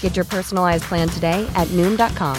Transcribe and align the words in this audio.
Get 0.00 0.16
your 0.16 0.24
personalized 0.24 0.84
plan 0.84 1.08
today 1.08 1.48
at 1.54 1.68
Noom.com. 1.68 2.36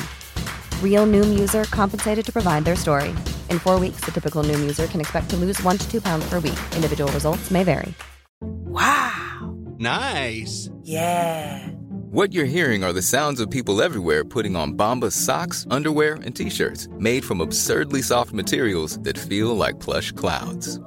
Real 0.84 1.08
Noom 1.08 1.40
user 1.40 1.64
compensated 1.66 2.26
to 2.26 2.34
provide 2.34 2.66
their 2.66 2.76
story. 2.76 3.12
In 3.50 3.60
four 3.60 3.80
weeks, 3.80 4.02
the 4.02 4.12
typical 4.12 4.44
Noom 4.44 4.60
user 4.60 4.88
can 4.88 5.00
expect 5.00 5.30
to 5.30 5.38
lose 5.38 5.64
one 5.64 5.78
to 5.78 5.90
two 5.90 6.02
pounds 6.02 6.28
per 6.30 6.42
week. 6.42 6.60
Individual 6.76 7.10
results 7.14 7.50
may 7.50 7.64
vary. 7.64 7.94
Wow! 8.42 9.58
Nice! 9.78 10.70
Yeah! 10.84 11.70
What 12.12 12.34
you're 12.34 12.46
hearing 12.46 12.84
are 12.84 12.92
the 12.92 13.04
sounds 13.04 13.40
of 13.40 13.52
people 13.52 13.84
everywhere 13.84 14.26
putting 14.26 14.56
on 14.56 14.74
Bombas 14.74 15.12
socks, 15.12 15.68
underwear, 15.70 16.16
and 16.16 16.36
t-shirts 16.36 16.88
made 16.98 17.24
from 17.24 17.40
absurdly 17.40 18.02
soft 18.02 18.34
materials 18.34 19.00
that 19.02 19.16
feel 19.16 19.56
like 19.56 19.80
plush 19.80 20.12
clouds. 20.12 20.80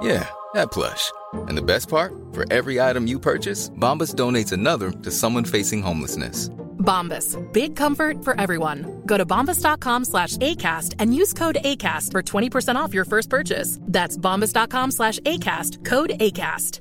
Yeah, 0.00 0.28
that 0.54 0.70
plush. 0.70 1.10
And 1.48 1.56
the 1.56 1.62
best 1.62 1.88
part? 1.88 2.12
For 2.32 2.44
every 2.52 2.80
item 2.80 3.06
you 3.06 3.18
purchase, 3.18 3.70
Bombas 3.70 4.14
donates 4.14 4.52
another 4.52 4.90
to 4.90 5.10
someone 5.10 5.44
facing 5.44 5.82
homelessness. 5.82 6.50
Bombas. 6.80 7.36
Big 7.52 7.76
comfort 7.76 8.24
for 8.24 8.40
everyone. 8.40 9.02
Go 9.06 9.16
to 9.16 9.26
bombas.com 9.26 10.04
slash 10.04 10.36
ACAST 10.38 10.94
and 10.98 11.14
use 11.14 11.32
code 11.32 11.58
ACAST 11.64 12.10
for 12.12 12.22
20% 12.22 12.76
off 12.76 12.94
your 12.94 13.04
first 13.04 13.28
purchase. 13.28 13.78
That's 13.82 14.16
bombas.com 14.16 14.90
slash 14.92 15.20
ACAST. 15.20 15.84
Code 15.84 16.10
ACAST. 16.18 16.80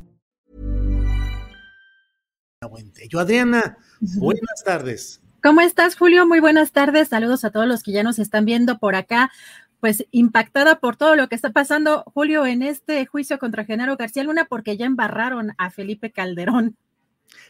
Yo, 3.09 3.19
Adriana, 3.19 3.77
buenas 4.17 4.63
tardes. 4.65 5.21
¿Cómo 5.41 5.61
estás, 5.61 5.95
Julio? 5.95 6.27
Muy 6.27 6.41
buenas 6.41 6.73
tardes. 6.73 7.07
Saludos 7.07 7.45
a 7.45 7.51
todos 7.51 7.65
los 7.65 7.83
que 7.83 7.93
ya 7.93 8.03
nos 8.03 8.19
están 8.19 8.43
viendo 8.43 8.79
por 8.79 8.95
acá. 8.95 9.31
Pues 9.79 10.05
impactada 10.11 10.79
por 10.79 10.97
todo 10.97 11.15
lo 11.15 11.29
que 11.29 11.35
está 11.35 11.51
pasando, 11.51 12.03
Julio, 12.13 12.45
en 12.45 12.63
este 12.63 13.05
juicio 13.05 13.39
contra 13.39 13.63
Genaro 13.65 13.95
García 13.95 14.23
Luna, 14.23 14.45
porque 14.45 14.75
ya 14.75 14.85
embarraron 14.85 15.53
a 15.57 15.69
Felipe 15.69 16.11
Calderón. 16.11 16.75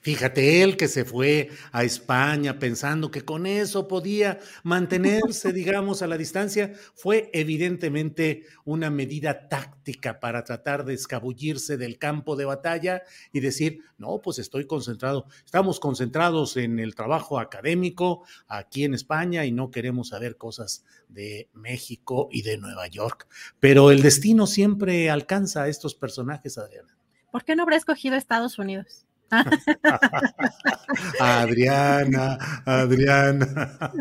Fíjate, 0.02 0.63
él 0.63 0.77
que 0.77 0.88
se 0.88 1.03
fue 1.03 1.49
a 1.72 1.83
España 1.83 2.58
pensando 2.58 3.11
que 3.11 3.25
con 3.25 3.45
eso 3.45 3.88
podía 3.88 4.39
mantenerse, 4.63 5.52
digamos, 5.53 6.02
a 6.02 6.08
la 6.08 6.17
distancia, 6.17 6.73
fue 6.94 7.30
evidentemente 7.33 8.45
una 8.63 8.89
medida 8.89 9.49
táctica 9.49 10.19
para 10.19 10.44
tratar 10.44 10.86
de 10.86 10.94
escabullirse 10.94 11.77
del 11.77 11.97
campo 11.97 12.38
de 12.38 12.45
batalla 12.45 13.03
y 13.33 13.41
decir, 13.41 13.81
no, 13.97 14.21
pues 14.21 14.39
estoy 14.39 14.66
concentrado, 14.66 15.27
estamos 15.44 15.80
concentrados 15.81 16.55
en 16.55 16.80
el 16.80 16.95
trabajo 16.95 17.39
académico 17.39 18.23
aquí 18.47 18.86
en 18.86 18.93
España 18.93 19.45
y 19.45 19.52
no 19.52 19.69
queremos 19.69 20.09
saber 20.09 20.38
cosas 20.38 20.86
de 21.09 21.49
México 21.53 22.30
y 22.31 22.43
de 22.43 22.58
Nueva 22.58 22.88
York. 22.88 23.27
Pero 23.59 23.91
el 23.91 24.02
destino 24.02 24.47
siempre 24.47 25.09
alcanza 25.09 25.64
a 25.64 25.67
estos 25.67 25.93
personajes, 25.93 26.58
Adriana. 26.58 26.95
¿Por 27.31 27.43
qué 27.43 27.55
no 27.55 27.64
habrá 27.64 27.75
escogido 27.75 28.16
Estados 28.16 28.58
Unidos? 28.58 29.05
Adriana, 31.19 32.38
Adriana. 32.66 33.91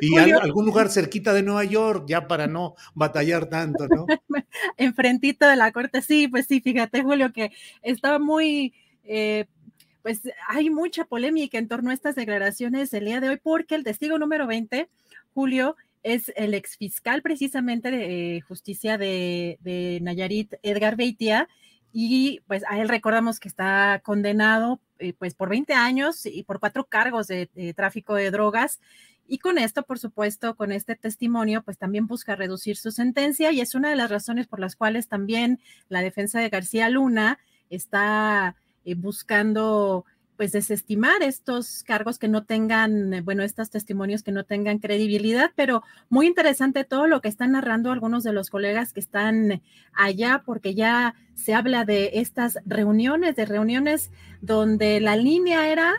Y 0.00 0.16
algún 0.30 0.66
lugar 0.66 0.88
cerquita 0.88 1.32
de 1.32 1.42
Nueva 1.42 1.64
York, 1.64 2.04
ya 2.08 2.26
para 2.28 2.46
no 2.46 2.74
batallar 2.94 3.46
tanto, 3.46 3.88
¿no? 3.88 4.06
Enfrentito 4.76 5.48
de 5.48 5.56
la 5.56 5.72
corte, 5.72 6.02
sí, 6.02 6.28
pues 6.28 6.46
sí, 6.46 6.60
fíjate, 6.60 7.02
Julio, 7.02 7.32
que 7.32 7.52
estaba 7.82 8.18
muy, 8.18 8.74
eh, 9.04 9.46
pues 10.02 10.20
hay 10.48 10.70
mucha 10.70 11.04
polémica 11.04 11.58
en 11.58 11.68
torno 11.68 11.90
a 11.90 11.94
estas 11.94 12.14
declaraciones 12.14 12.92
el 12.94 13.06
día 13.06 13.20
de 13.20 13.30
hoy, 13.30 13.38
porque 13.42 13.74
el 13.74 13.84
testigo 13.84 14.18
número 14.18 14.46
20, 14.46 14.88
Julio, 15.34 15.76
es 16.02 16.32
el 16.36 16.54
exfiscal 16.54 17.22
precisamente 17.22 17.90
de 17.90 18.36
eh, 18.36 18.40
justicia 18.40 18.96
de, 18.96 19.58
de 19.60 19.98
Nayarit, 20.02 20.54
Edgar 20.62 20.96
Beitia, 20.96 21.48
y 21.92 22.40
pues 22.46 22.62
a 22.68 22.78
él 22.78 22.88
recordamos 22.88 23.40
que 23.40 23.48
está 23.48 24.00
condenado 24.04 24.80
eh, 24.98 25.14
pues 25.14 25.34
por 25.34 25.48
20 25.48 25.72
años 25.74 26.26
y 26.26 26.44
por 26.44 26.60
cuatro 26.60 26.84
cargos 26.84 27.26
de, 27.26 27.48
tráfico 27.74 28.14
de 28.14 28.30
drogas. 28.30 28.80
Y 29.26 29.38
con 29.38 29.58
esto, 29.58 29.84
por 29.84 29.98
supuesto, 29.98 30.56
con 30.56 30.72
este 30.72 30.96
testimonio, 30.96 31.62
pues 31.62 31.78
también 31.78 32.06
busca 32.06 32.36
reducir 32.36 32.76
su 32.76 32.90
sentencia 32.90 33.52
y 33.52 33.60
es 33.60 33.74
una 33.74 33.90
de 33.90 33.96
las 33.96 34.10
razones 34.10 34.46
por 34.46 34.60
las 34.60 34.76
cuales 34.76 35.08
también 35.08 35.60
la 35.88 36.02
defensa 36.02 36.40
de 36.40 36.48
García 36.48 36.88
Luna 36.88 37.38
está 37.70 38.56
eh, 38.84 38.94
buscando 38.94 40.04
pues 40.40 40.52
desestimar 40.52 41.22
estos 41.22 41.82
cargos 41.82 42.18
que 42.18 42.26
no 42.26 42.44
tengan, 42.44 43.12
eh, 43.12 43.20
bueno, 43.20 43.42
estos 43.42 43.68
testimonios 43.68 44.22
que 44.22 44.32
no 44.32 44.44
tengan 44.44 44.78
credibilidad, 44.78 45.50
pero 45.54 45.82
muy 46.08 46.26
interesante 46.26 46.84
todo 46.84 47.06
lo 47.06 47.20
que 47.20 47.28
están 47.28 47.52
narrando 47.52 47.92
algunos 47.92 48.24
de 48.24 48.32
los 48.32 48.48
colegas 48.48 48.94
que 48.94 49.00
están 49.00 49.60
allá, 49.92 50.42
porque 50.46 50.74
ya 50.74 51.14
se 51.34 51.52
habla 51.52 51.84
de 51.84 52.12
estas 52.14 52.56
reuniones, 52.64 53.36
de 53.36 53.44
reuniones 53.44 54.12
donde 54.40 54.98
la 55.00 55.14
línea 55.14 55.70
era 55.70 55.92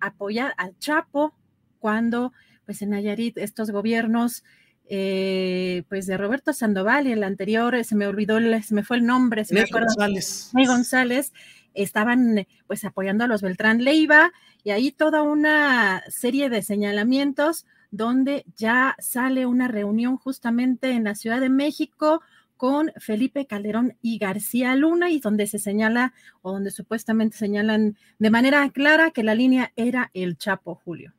apoyar 0.00 0.54
al 0.56 0.78
Chapo 0.78 1.34
cuando, 1.78 2.32
pues 2.64 2.80
en 2.80 2.88
Nayarit, 2.88 3.36
estos 3.36 3.70
gobiernos 3.70 4.44
eh, 4.86 5.82
pues 5.90 6.06
de 6.06 6.16
Roberto 6.16 6.54
Sandoval 6.54 7.06
y 7.06 7.12
el 7.12 7.22
anterior, 7.22 7.84
se 7.84 7.96
me 7.96 8.06
olvidó, 8.06 8.38
se 8.62 8.74
me 8.74 8.82
fue 8.82 8.96
el 8.96 9.04
nombre, 9.04 9.44
se 9.44 9.52
me 9.52 9.60
acuerdo. 9.60 9.88
González. 9.88 10.50
González, 10.54 11.32
estaban 11.74 12.46
pues 12.66 12.84
apoyando 12.84 13.24
a 13.24 13.26
los 13.26 13.42
Beltrán 13.42 13.84
Leiva 13.84 14.32
y 14.62 14.70
ahí 14.70 14.92
toda 14.92 15.22
una 15.22 16.02
serie 16.08 16.48
de 16.48 16.62
señalamientos 16.62 17.66
donde 17.90 18.44
ya 18.56 18.96
sale 18.98 19.46
una 19.46 19.68
reunión 19.68 20.16
justamente 20.16 20.90
en 20.90 21.04
la 21.04 21.14
Ciudad 21.14 21.40
de 21.40 21.50
México 21.50 22.22
con 22.56 22.92
Felipe 22.98 23.46
Calderón 23.46 23.96
y 24.00 24.18
García 24.18 24.74
Luna 24.74 25.10
y 25.10 25.20
donde 25.20 25.46
se 25.46 25.58
señala 25.58 26.14
o 26.42 26.52
donde 26.52 26.70
supuestamente 26.70 27.36
señalan 27.36 27.96
de 28.18 28.30
manera 28.30 28.68
clara 28.70 29.10
que 29.10 29.22
la 29.22 29.34
línea 29.34 29.72
era 29.76 30.10
el 30.14 30.38
Chapo 30.38 30.74
Julio. 30.74 31.12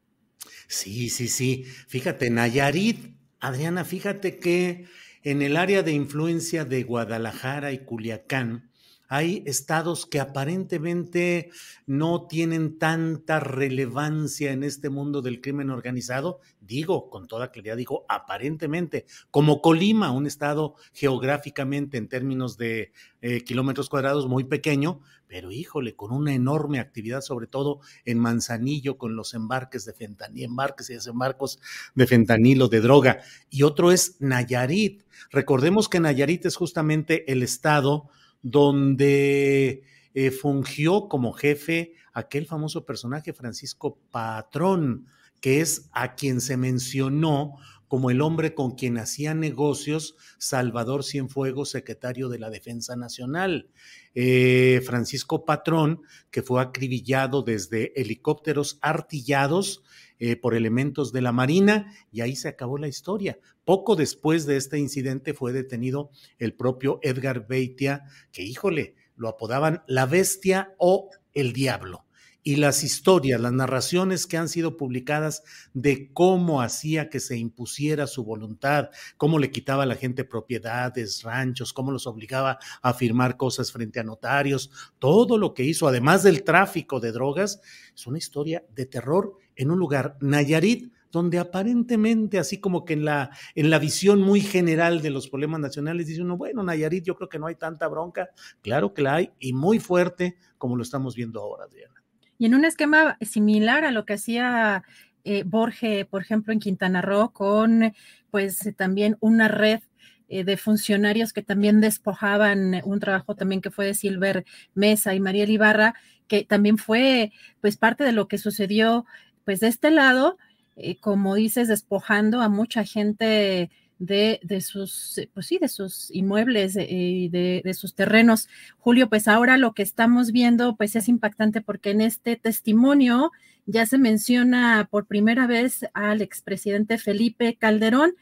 Sí, 0.68 1.10
sí, 1.10 1.28
sí. 1.28 1.64
Fíjate, 1.88 2.30
Nayarit, 2.30 3.16
Adriana, 3.40 3.86
fíjate 3.86 4.40
que 4.40 4.86
en 5.24 5.42
el 5.42 5.58
área 5.58 5.84
de 5.84 5.92
influencia 5.92 6.66
de 6.66 6.84
Guadalajara 6.84 7.72
y 7.72 7.80
Culiacán, 7.80 8.70
hay 9.08 9.44
estados 9.46 10.06
que 10.06 10.20
aparentemente 10.20 11.50
no 11.86 12.28
tienen 12.28 12.78
tanta 12.78 13.40
relevancia 13.40 14.52
en 14.52 14.64
este 14.64 14.90
mundo 14.90 15.22
del 15.22 15.42
crimen 15.42 15.70
organizado, 15.70 16.40
digo 16.60 17.10
con 17.10 17.28
toda 17.28 17.52
claridad, 17.52 17.78
digo 17.78 18.06
aparentemente, 18.10 19.06
como 19.32 19.62
Colima, 19.62 20.12
un 20.12 20.26
estado 20.26 20.76
geográficamente 20.94 21.98
en 21.98 22.08
términos 22.08 22.58
de 22.58 22.92
eh, 23.22 23.44
kilómetros 23.44 23.90
cuadrados 23.90 24.28
muy 24.28 24.44
pequeño, 24.44 25.02
pero 25.28 25.52
híjole, 25.52 25.96
con 25.96 26.12
una 26.12 26.34
enorme 26.34 26.80
actividad, 26.80 27.22
sobre 27.22 27.48
todo 27.48 27.80
en 28.06 28.20
Manzanillo, 28.20 28.98
con 28.98 29.16
los 29.16 29.34
embarques 29.34 29.86
de 29.86 29.94
fentanilo, 29.94 30.46
embarques 30.46 30.90
y 30.90 30.94
desembarcos 30.94 31.60
de 31.96 32.08
fentanilo, 32.08 32.68
de 32.68 32.82
droga. 32.82 33.22
Y 33.50 33.64
otro 33.64 33.92
es 33.92 34.18
Nayarit. 34.20 35.04
Recordemos 35.32 35.90
que 35.90 36.00
Nayarit 36.00 36.46
es 36.46 36.56
justamente 36.56 37.32
el 37.32 37.44
estado 37.44 38.10
donde 38.46 39.82
eh, 40.14 40.30
fungió 40.30 41.10
como 41.10 41.34
jefe 41.34 41.94
aquel 42.14 42.46
famoso 42.46 42.86
personaje 42.86 43.34
Francisco 43.34 43.98
Patrón, 44.12 45.08
que 45.42 45.62
es 45.62 45.90
a 45.94 46.14
quien 46.14 46.42
se 46.42 46.56
mencionó 46.56 47.56
como 47.88 48.12
el 48.12 48.22
hombre 48.22 48.54
con 48.54 48.76
quien 48.76 49.00
hacía 49.00 49.34
negocios 49.34 50.16
Salvador 50.38 51.04
Cienfuegos, 51.04 51.72
secretario 51.72 52.30
de 52.30 52.38
la 52.38 52.52
Defensa 52.52 52.96
Nacional. 52.96 53.68
Eh, 54.14 54.80
Francisco 54.86 55.44
Patrón, 55.44 56.02
que 56.30 56.44
fue 56.44 56.62
acribillado 56.62 57.42
desde 57.42 58.00
helicópteros 58.00 58.78
artillados 58.82 59.84
eh, 60.20 60.36
por 60.36 60.56
elementos 60.56 61.12
de 61.12 61.22
la 61.22 61.32
Marina 61.32 61.94
y 62.12 62.22
ahí 62.22 62.36
se 62.36 62.48
acabó 62.48 62.78
la 62.78 62.88
historia. 62.88 63.38
Poco 63.66 63.96
después 63.96 64.46
de 64.46 64.58
este 64.58 64.80
incidente 64.80 65.34
fue 65.34 65.52
detenido 65.52 66.10
el 66.40 66.54
propio 66.54 67.00
Edgar 67.02 67.48
Beitia, 67.48 68.04
que 68.32 68.44
híjole, 68.44 68.96
lo 69.16 69.30
apodaban 69.30 69.84
la 69.88 70.06
bestia 70.06 70.74
o 70.78 71.10
el 71.34 71.54
diablo. 71.54 72.06
Y 72.48 72.58
las 72.58 72.84
historias, 72.84 73.42
las 73.42 73.54
narraciones 73.54 74.28
que 74.28 74.38
han 74.38 74.50
sido 74.50 74.78
publicadas 74.78 75.42
de 75.74 76.14
cómo 76.14 76.62
hacía 76.62 77.10
que 77.10 77.20
se 77.20 77.38
impusiera 77.38 78.06
su 78.06 78.24
voluntad, 78.24 78.92
cómo 79.18 79.40
le 79.40 79.50
quitaba 79.50 79.82
a 79.82 79.88
la 79.88 79.96
gente 79.96 80.26
propiedades, 80.26 81.24
ranchos, 81.24 81.74
cómo 81.74 81.92
los 81.92 82.06
obligaba 82.06 82.60
a 82.84 82.94
firmar 82.94 83.36
cosas 83.36 83.72
frente 83.72 84.00
a 84.00 84.04
notarios, 84.04 84.70
todo 85.00 85.40
lo 85.40 85.56
que 85.56 85.64
hizo, 85.64 85.88
además 85.88 86.22
del 86.22 86.44
tráfico 86.44 87.00
de 87.00 87.12
drogas, 87.12 87.62
es 87.96 88.06
una 88.06 88.20
historia 88.20 88.64
de 88.76 88.86
terror 88.86 89.40
en 89.56 89.72
un 89.72 89.80
lugar, 89.80 90.18
Nayarit, 90.22 90.92
donde 91.12 91.40
aparentemente, 91.40 92.40
así 92.40 92.60
como 92.60 92.84
que 92.84 92.94
en 92.94 93.06
la, 93.06 93.30
en 93.56 93.70
la 93.70 93.80
visión 93.80 94.22
muy 94.22 94.42
general 94.42 95.02
de 95.02 95.12
los 95.12 95.30
problemas 95.30 95.62
nacionales, 95.62 96.08
dice 96.08 96.22
uno, 96.22 96.36
bueno, 96.36 96.62
Nayarit, 96.62 97.06
yo 97.06 97.16
creo 97.16 97.30
que 97.30 97.40
no 97.40 97.48
hay 97.48 97.56
tanta 97.56 97.88
bronca. 97.88 98.30
Claro 98.62 98.94
que 98.94 99.02
la 99.02 99.16
hay, 99.16 99.32
y 99.40 99.54
muy 99.54 99.80
fuerte, 99.80 100.38
como 100.58 100.76
lo 100.76 100.84
estamos 100.84 101.16
viendo 101.16 101.42
ahora, 101.42 101.66
Adriana. 101.66 102.04
Y 102.38 102.48
en 102.48 102.56
un 102.56 102.66
esquema 102.66 103.18
similar 103.22 103.86
a 103.86 103.92
lo 103.92 104.06
que 104.06 104.14
hacía 104.14 104.84
eh, 105.24 105.44
Borge, 105.46 106.06
por 106.06 106.22
ejemplo, 106.22 106.54
en 106.54 106.60
Quintana 106.60 107.02
Roo, 107.02 107.32
con 107.32 107.94
pues 108.30 108.74
también 108.76 109.16
una 109.22 109.48
red 109.48 109.80
eh, 110.28 110.44
de 110.44 110.58
funcionarios 110.58 111.34
que 111.34 111.44
también 111.44 111.82
despojaban 111.82 112.82
un 112.84 113.00
trabajo 113.00 113.36
también 113.36 113.62
que 113.62 113.72
fue 113.72 113.86
de 113.86 113.94
Silver 113.94 114.44
Mesa 114.74 115.16
y 115.16 115.20
María 115.20 115.46
Ibarra, 115.46 115.96
que 116.28 116.44
también 116.44 116.78
fue 116.78 117.32
pues 117.62 117.78
parte 117.78 118.04
de 118.04 118.12
lo 118.12 118.28
que 118.28 118.38
sucedió 118.38 119.06
pues 119.46 119.60
de 119.62 119.68
este 119.68 119.92
lado, 119.92 120.38
eh, 120.76 120.98
como 120.98 121.36
dices, 121.36 121.68
despojando 121.68 122.42
a 122.42 122.50
mucha 122.50 122.84
gente 122.84 123.70
de, 124.00 124.40
de, 124.44 124.62
sus, 124.62 125.22
pues 125.34 125.46
sí, 125.46 125.58
de 125.58 125.70
sus 125.70 126.12
inmuebles 126.12 126.76
eh, 126.76 126.88
y 126.90 127.30
de, 127.30 127.62
de, 127.64 127.74
sus 127.74 127.96
terrenos. 127.96 128.50
Julio, 128.78 129.08
pues 129.08 129.28
ahora 129.28 129.58
lo 129.58 129.74
que 129.74 129.84
estamos 129.84 130.32
viendo, 130.32 130.76
pues 130.76 130.96
es 130.96 131.08
impactante 131.08 131.62
porque 131.62 131.92
en 131.92 132.02
este 132.02 132.36
testimonio 132.36 133.32
ya 133.66 133.86
se 133.86 133.98
menciona 133.98 134.88
por 134.92 135.06
primera 135.06 135.48
vez 135.48 135.86
al 135.94 136.22
expresidente 136.22 136.98
Felipe 136.98 137.56
Calderón 137.56 138.16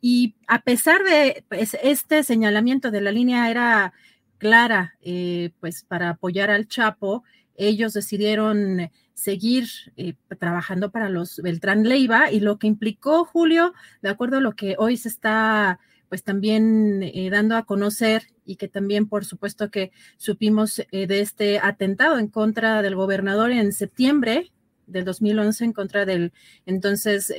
y 0.00 0.34
a 0.46 0.62
pesar 0.62 1.02
de 1.04 1.44
pues, 1.48 1.76
este 1.82 2.22
señalamiento 2.22 2.90
de 2.90 3.00
la 3.00 3.12
línea 3.12 3.50
era 3.50 3.92
clara, 4.38 4.94
eh, 5.02 5.50
pues 5.60 5.82
para 5.82 6.10
apoyar 6.10 6.50
al 6.50 6.68
Chapo, 6.68 7.24
ellos 7.56 7.92
decidieron 7.92 8.90
seguir 9.18 9.68
eh, 9.96 10.14
trabajando 10.38 10.92
para 10.92 11.08
los 11.08 11.42
Beltrán 11.42 11.82
Leiva 11.82 12.30
y 12.30 12.38
lo 12.38 12.58
que 12.58 12.68
implicó 12.68 13.24
Julio, 13.24 13.74
de 14.00 14.10
acuerdo 14.10 14.36
a 14.36 14.40
lo 14.40 14.54
que 14.54 14.76
hoy 14.78 14.96
se 14.96 15.08
está 15.08 15.80
pues 16.08 16.22
también 16.22 17.02
eh, 17.02 17.28
dando 17.28 17.56
a 17.56 17.64
conocer 17.64 18.28
y 18.46 18.56
que 18.56 18.68
también 18.68 19.08
por 19.08 19.24
supuesto 19.24 19.72
que 19.72 19.90
supimos 20.18 20.78
eh, 20.92 21.08
de 21.08 21.20
este 21.20 21.58
atentado 21.58 22.20
en 22.20 22.28
contra 22.28 22.80
del 22.80 22.94
gobernador 22.94 23.50
en 23.50 23.72
septiembre 23.72 24.52
del 24.86 25.04
2011 25.04 25.64
en 25.64 25.72
contra 25.72 26.06
del 26.06 26.32
entonces 26.64 27.34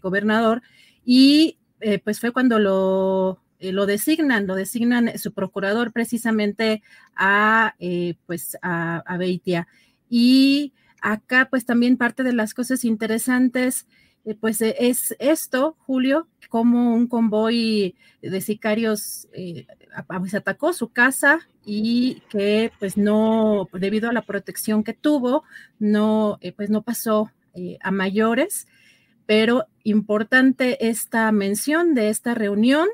gobernador 0.00 0.62
y 1.04 1.58
pues 2.04 2.20
fue 2.20 2.32
cuando 2.32 2.58
lo 2.58 3.42
lo 3.58 3.86
designan, 3.86 4.46
lo 4.46 4.54
designan 4.54 5.18
su 5.18 5.32
procurador 5.32 5.92
precisamente 5.92 6.82
a, 7.16 7.74
pues 8.26 8.56
a, 8.62 8.98
a 8.98 9.16
Beitia. 9.16 9.66
Y 10.08 10.74
acá 11.00 11.48
pues 11.50 11.64
también 11.64 11.96
parte 11.96 12.22
de 12.22 12.32
las 12.32 12.54
cosas 12.54 12.84
interesantes 12.84 13.86
eh, 14.26 14.34
pues 14.34 14.60
eh, 14.60 14.74
es 14.80 15.14
esto, 15.20 15.76
Julio, 15.86 16.26
como 16.48 16.94
un 16.94 17.06
convoy 17.06 17.94
de 18.20 18.40
sicarios 18.40 19.28
eh, 19.32 19.66
pues, 20.08 20.34
atacó 20.34 20.72
su 20.72 20.88
casa 20.88 21.48
y 21.64 22.22
que 22.28 22.72
pues 22.80 22.96
no, 22.96 23.68
debido 23.72 24.10
a 24.10 24.12
la 24.12 24.22
protección 24.22 24.82
que 24.82 24.94
tuvo, 24.94 25.44
no, 25.78 26.40
pues 26.56 26.70
no 26.70 26.82
pasó 26.82 27.30
a 27.80 27.90
mayores, 27.90 28.66
pero 29.24 29.66
importante 29.82 30.88
esta 30.88 31.32
mención 31.32 31.94
de 31.94 32.10
esta 32.10 32.34
reunión 32.34 32.88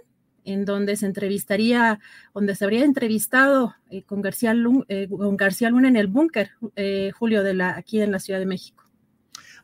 en 0.44 0.64
donde 0.64 0.96
se 0.96 1.06
entrevistaría, 1.06 2.00
donde 2.34 2.54
se 2.54 2.64
habría 2.64 2.84
entrevistado 2.84 3.74
eh, 3.90 4.02
con, 4.02 4.22
García 4.22 4.54
Luna, 4.54 4.84
eh, 4.88 5.08
con 5.08 5.36
García 5.36 5.70
Luna 5.70 5.88
en 5.88 5.96
el 5.96 6.06
búnker, 6.06 6.50
eh, 6.76 7.10
Julio, 7.16 7.42
de 7.42 7.54
la, 7.54 7.76
aquí 7.76 8.00
en 8.00 8.12
la 8.12 8.18
Ciudad 8.18 8.38
de 8.38 8.46
México. 8.46 8.82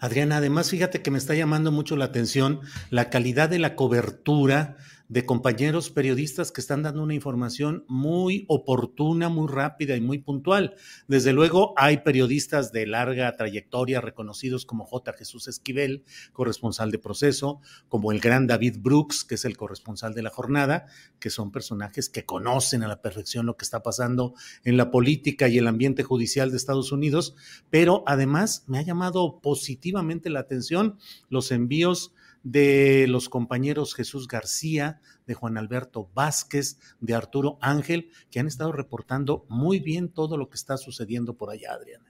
Adriana, 0.00 0.36
además 0.36 0.70
fíjate 0.70 1.02
que 1.02 1.10
me 1.10 1.18
está 1.18 1.34
llamando 1.34 1.72
mucho 1.72 1.96
la 1.96 2.04
atención 2.04 2.60
la 2.90 3.10
calidad 3.10 3.48
de 3.48 3.58
la 3.58 3.74
cobertura 3.74 4.76
de 5.08 5.24
compañeros 5.24 5.90
periodistas 5.90 6.52
que 6.52 6.60
están 6.60 6.82
dando 6.82 7.02
una 7.02 7.14
información 7.14 7.84
muy 7.88 8.44
oportuna, 8.48 9.28
muy 9.28 9.48
rápida 9.48 9.96
y 9.96 10.00
muy 10.00 10.18
puntual. 10.18 10.74
Desde 11.06 11.32
luego 11.32 11.72
hay 11.76 11.98
periodistas 11.98 12.72
de 12.72 12.86
larga 12.86 13.34
trayectoria 13.36 14.00
reconocidos 14.00 14.66
como 14.66 14.84
J. 14.84 15.14
Jesús 15.14 15.48
Esquivel, 15.48 16.04
corresponsal 16.32 16.90
de 16.90 16.98
proceso, 16.98 17.60
como 17.88 18.12
el 18.12 18.20
gran 18.20 18.46
David 18.46 18.76
Brooks, 18.80 19.24
que 19.24 19.36
es 19.36 19.44
el 19.44 19.56
corresponsal 19.56 20.14
de 20.14 20.22
la 20.22 20.30
jornada, 20.30 20.86
que 21.18 21.30
son 21.30 21.50
personajes 21.52 22.10
que 22.10 22.26
conocen 22.26 22.82
a 22.82 22.88
la 22.88 23.00
perfección 23.00 23.46
lo 23.46 23.56
que 23.56 23.64
está 23.64 23.82
pasando 23.82 24.34
en 24.64 24.76
la 24.76 24.90
política 24.90 25.48
y 25.48 25.58
el 25.58 25.66
ambiente 25.66 26.02
judicial 26.02 26.50
de 26.50 26.58
Estados 26.58 26.92
Unidos, 26.92 27.34
pero 27.70 28.02
además 28.06 28.64
me 28.66 28.78
ha 28.78 28.82
llamado 28.82 29.40
positivamente 29.40 30.28
la 30.28 30.40
atención 30.40 30.98
los 31.30 31.50
envíos 31.50 32.12
de 32.42 33.06
los 33.08 33.28
compañeros 33.28 33.94
Jesús 33.94 34.28
García, 34.28 35.00
de 35.26 35.34
Juan 35.34 35.58
Alberto 35.58 36.10
Vázquez, 36.14 36.78
de 37.00 37.14
Arturo 37.14 37.58
Ángel, 37.60 38.10
que 38.30 38.40
han 38.40 38.46
estado 38.46 38.72
reportando 38.72 39.44
muy 39.48 39.80
bien 39.80 40.08
todo 40.08 40.36
lo 40.36 40.48
que 40.48 40.56
está 40.56 40.76
sucediendo 40.76 41.36
por 41.36 41.50
allá, 41.50 41.72
Adriana. 41.72 42.07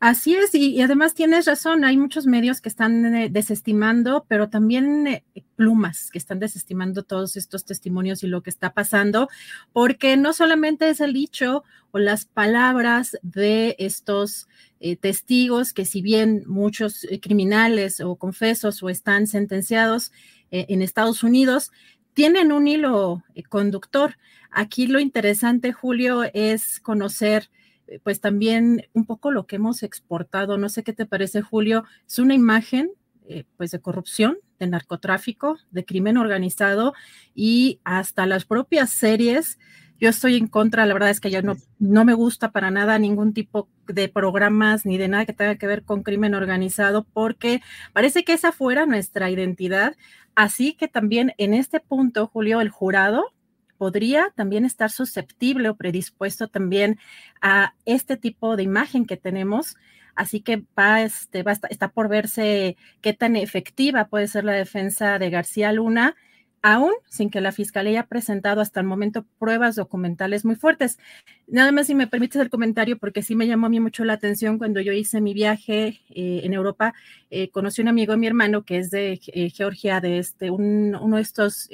Así 0.00 0.34
es, 0.34 0.54
y, 0.54 0.80
además 0.80 1.12
tienes 1.12 1.44
razón, 1.44 1.84
hay 1.84 1.98
muchos 1.98 2.26
medios 2.26 2.62
que 2.62 2.70
están 2.70 3.14
eh, 3.14 3.28
desestimando, 3.28 4.24
pero 4.28 4.48
también 4.48 5.06
eh, 5.06 5.24
plumas 5.56 6.10
que 6.10 6.16
están 6.16 6.38
desestimando 6.38 7.02
todos 7.02 7.36
estos 7.36 7.66
testimonios 7.66 8.22
y 8.22 8.26
lo 8.26 8.42
que 8.42 8.48
está 8.48 8.72
pasando, 8.72 9.28
porque 9.74 10.16
no 10.16 10.32
solamente 10.32 10.88
es 10.88 11.00
el 11.02 11.12
dicho 11.12 11.64
o 11.90 11.98
las 11.98 12.24
palabras 12.24 13.18
de 13.20 13.76
estos 13.78 14.48
eh, 14.80 14.96
testigos 14.96 15.74
que 15.74 15.84
si 15.84 16.00
bien 16.00 16.44
muchos 16.46 17.06
criminales 17.20 18.00
o 18.00 18.16
confesos 18.16 18.82
o 18.82 18.88
están 18.88 19.26
sentenciados 19.26 20.12
en 20.50 20.82
Estados 20.82 21.22
Unidos, 21.22 21.70
tienen 22.14 22.52
un 22.52 22.66
hilo 22.66 23.22
conductor. 23.50 24.16
Aquí 24.50 24.86
lo 24.86 24.98
interesante, 24.98 25.72
Julio, 25.72 26.24
es 26.32 26.80
conocer 26.80 27.50
pues 27.98 28.20
también 28.20 28.86
un 28.92 29.06
poco 29.06 29.30
lo 29.30 29.46
que 29.46 29.56
hemos 29.56 29.82
exportado. 29.82 30.56
No 30.58 30.68
sé 30.68 30.82
qué 30.82 30.92
te 30.92 31.06
parece, 31.06 31.42
Julio. 31.42 31.84
Es 32.06 32.18
una 32.18 32.34
imagen 32.34 32.90
eh, 33.28 33.44
pues 33.56 33.70
de 33.70 33.80
corrupción, 33.80 34.38
de 34.58 34.66
narcotráfico, 34.66 35.58
de 35.70 35.84
crimen 35.84 36.16
organizado 36.16 36.94
y 37.34 37.80
hasta 37.84 38.26
las 38.26 38.44
propias 38.44 38.90
series. 38.90 39.58
Yo 40.00 40.08
estoy 40.08 40.36
en 40.36 40.48
contra, 40.48 40.86
la 40.86 40.94
verdad 40.94 41.10
es 41.10 41.20
que 41.20 41.30
ya 41.30 41.40
no, 41.40 41.56
no 41.78 42.04
me 42.04 42.14
gusta 42.14 42.50
para 42.50 42.70
nada 42.70 42.98
ningún 42.98 43.32
tipo 43.32 43.68
de 43.86 44.08
programas 44.08 44.86
ni 44.86 44.98
de 44.98 45.08
nada 45.08 45.26
que 45.26 45.32
tenga 45.32 45.56
que 45.56 45.66
ver 45.66 45.84
con 45.84 46.02
crimen 46.02 46.34
organizado, 46.34 47.06
porque 47.12 47.60
parece 47.92 48.24
que 48.24 48.32
esa 48.32 48.50
fuera 48.50 48.86
nuestra 48.86 49.30
identidad. 49.30 49.94
Así 50.34 50.74
que 50.74 50.88
también 50.88 51.32
en 51.38 51.54
este 51.54 51.80
punto, 51.80 52.26
Julio, 52.26 52.60
el 52.60 52.70
jurado 52.70 53.32
podría 53.80 54.30
también 54.36 54.66
estar 54.66 54.90
susceptible 54.90 55.70
o 55.70 55.74
predispuesto 55.74 56.48
también 56.48 56.98
a 57.40 57.72
este 57.86 58.18
tipo 58.18 58.58
de 58.58 58.62
imagen 58.62 59.06
que 59.06 59.16
tenemos. 59.16 59.74
Así 60.14 60.42
que 60.42 60.64
va, 60.78 61.00
este, 61.00 61.42
va, 61.42 61.52
está 61.70 61.88
por 61.88 62.10
verse 62.10 62.76
qué 63.00 63.14
tan 63.14 63.36
efectiva 63.36 64.08
puede 64.08 64.28
ser 64.28 64.44
la 64.44 64.52
defensa 64.52 65.18
de 65.18 65.30
García 65.30 65.72
Luna 65.72 66.14
aún 66.62 66.92
sin 67.08 67.30
que 67.30 67.40
la 67.40 67.52
fiscalía 67.52 68.00
haya 68.00 68.06
presentado 68.06 68.60
hasta 68.60 68.80
el 68.80 68.86
momento 68.86 69.24
pruebas 69.38 69.76
documentales 69.76 70.44
muy 70.44 70.56
fuertes. 70.56 70.98
Nada 71.46 71.72
más 71.72 71.86
si 71.86 71.94
me 71.94 72.06
permites 72.06 72.40
el 72.40 72.50
comentario, 72.50 72.98
porque 72.98 73.22
sí 73.22 73.34
me 73.34 73.46
llamó 73.46 73.66
a 73.66 73.70
mí 73.70 73.80
mucho 73.80 74.04
la 74.04 74.12
atención 74.14 74.58
cuando 74.58 74.80
yo 74.80 74.92
hice 74.92 75.20
mi 75.20 75.32
viaje 75.32 76.00
eh, 76.10 76.40
en 76.44 76.52
Europa, 76.52 76.94
eh, 77.30 77.50
conocí 77.50 77.80
un 77.82 77.88
amigo 77.88 78.12
de 78.12 78.18
mi 78.18 78.26
hermano 78.26 78.64
que 78.64 78.78
es 78.78 78.90
de 78.90 79.20
eh, 79.26 79.50
Georgia, 79.50 80.00
de 80.00 80.18
este, 80.18 80.50
un, 80.50 80.94
uno 81.00 81.16
de 81.16 81.22
estos 81.22 81.68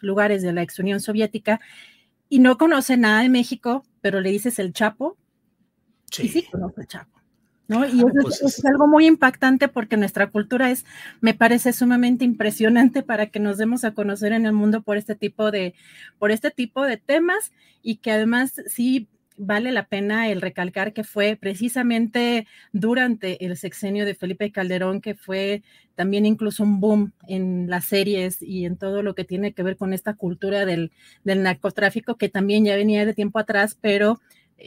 lugares 0.00 0.42
de 0.42 0.52
la 0.52 0.62
ex 0.62 0.78
Unión 0.78 1.00
Soviética, 1.00 1.60
y 2.28 2.40
no 2.40 2.58
conoce 2.58 2.96
nada 2.96 3.22
de 3.22 3.28
México, 3.28 3.84
pero 4.00 4.20
le 4.20 4.30
dices 4.30 4.58
el 4.58 4.72
Chapo, 4.72 5.16
sí. 6.10 6.26
y 6.26 6.28
sí 6.28 6.42
conoce 6.50 6.80
el 6.80 6.86
Chapo. 6.86 7.15
¿No? 7.68 7.86
Y 7.86 7.98
eso, 7.98 8.08
pues 8.22 8.42
es, 8.42 8.58
es, 8.58 8.64
algo 8.64 8.86
muy 8.86 9.06
impactante 9.06 9.68
porque 9.68 9.96
nuestra 9.96 10.28
cultura 10.28 10.70
es, 10.70 10.84
me 11.20 11.34
parece 11.34 11.72
sumamente 11.72 12.24
impresionante 12.24 13.02
para 13.02 13.26
que 13.26 13.40
nos 13.40 13.58
demos 13.58 13.84
a 13.84 13.94
conocer 13.94 14.32
en 14.32 14.46
el 14.46 14.52
mundo 14.52 14.82
por 14.82 14.96
este 14.96 15.14
tipo 15.14 15.50
de, 15.50 15.74
por 16.18 16.30
este 16.30 16.50
tipo 16.50 16.84
de 16.84 16.96
temas 16.96 17.52
y 17.82 17.96
que 17.96 18.12
además 18.12 18.54
sí 18.66 19.08
vale 19.38 19.70
la 19.72 19.86
pena 19.86 20.28
el 20.30 20.40
recalcar 20.40 20.92
que 20.92 21.04
fue 21.04 21.36
precisamente 21.36 22.46
durante 22.72 23.44
el 23.44 23.56
sexenio 23.56 24.04
de 24.04 24.14
Felipe 24.14 24.50
Calderón 24.50 25.00
que 25.00 25.14
fue 25.14 25.62
también 25.94 26.26
incluso 26.26 26.62
un 26.62 26.80
boom 26.80 27.12
en 27.28 27.68
las 27.68 27.86
series 27.86 28.40
y 28.42 28.64
en 28.64 28.76
todo 28.76 29.02
lo 29.02 29.14
que 29.14 29.24
tiene 29.24 29.52
que 29.52 29.62
ver 29.62 29.76
con 29.76 29.92
esta 29.92 30.14
cultura 30.14 30.64
del, 30.64 30.92
del 31.24 31.42
narcotráfico 31.42 32.16
que 32.16 32.28
también 32.28 32.64
ya 32.64 32.76
venía 32.76 33.04
de 33.04 33.14
tiempo 33.14 33.38
atrás, 33.38 33.76
pero 33.80 34.20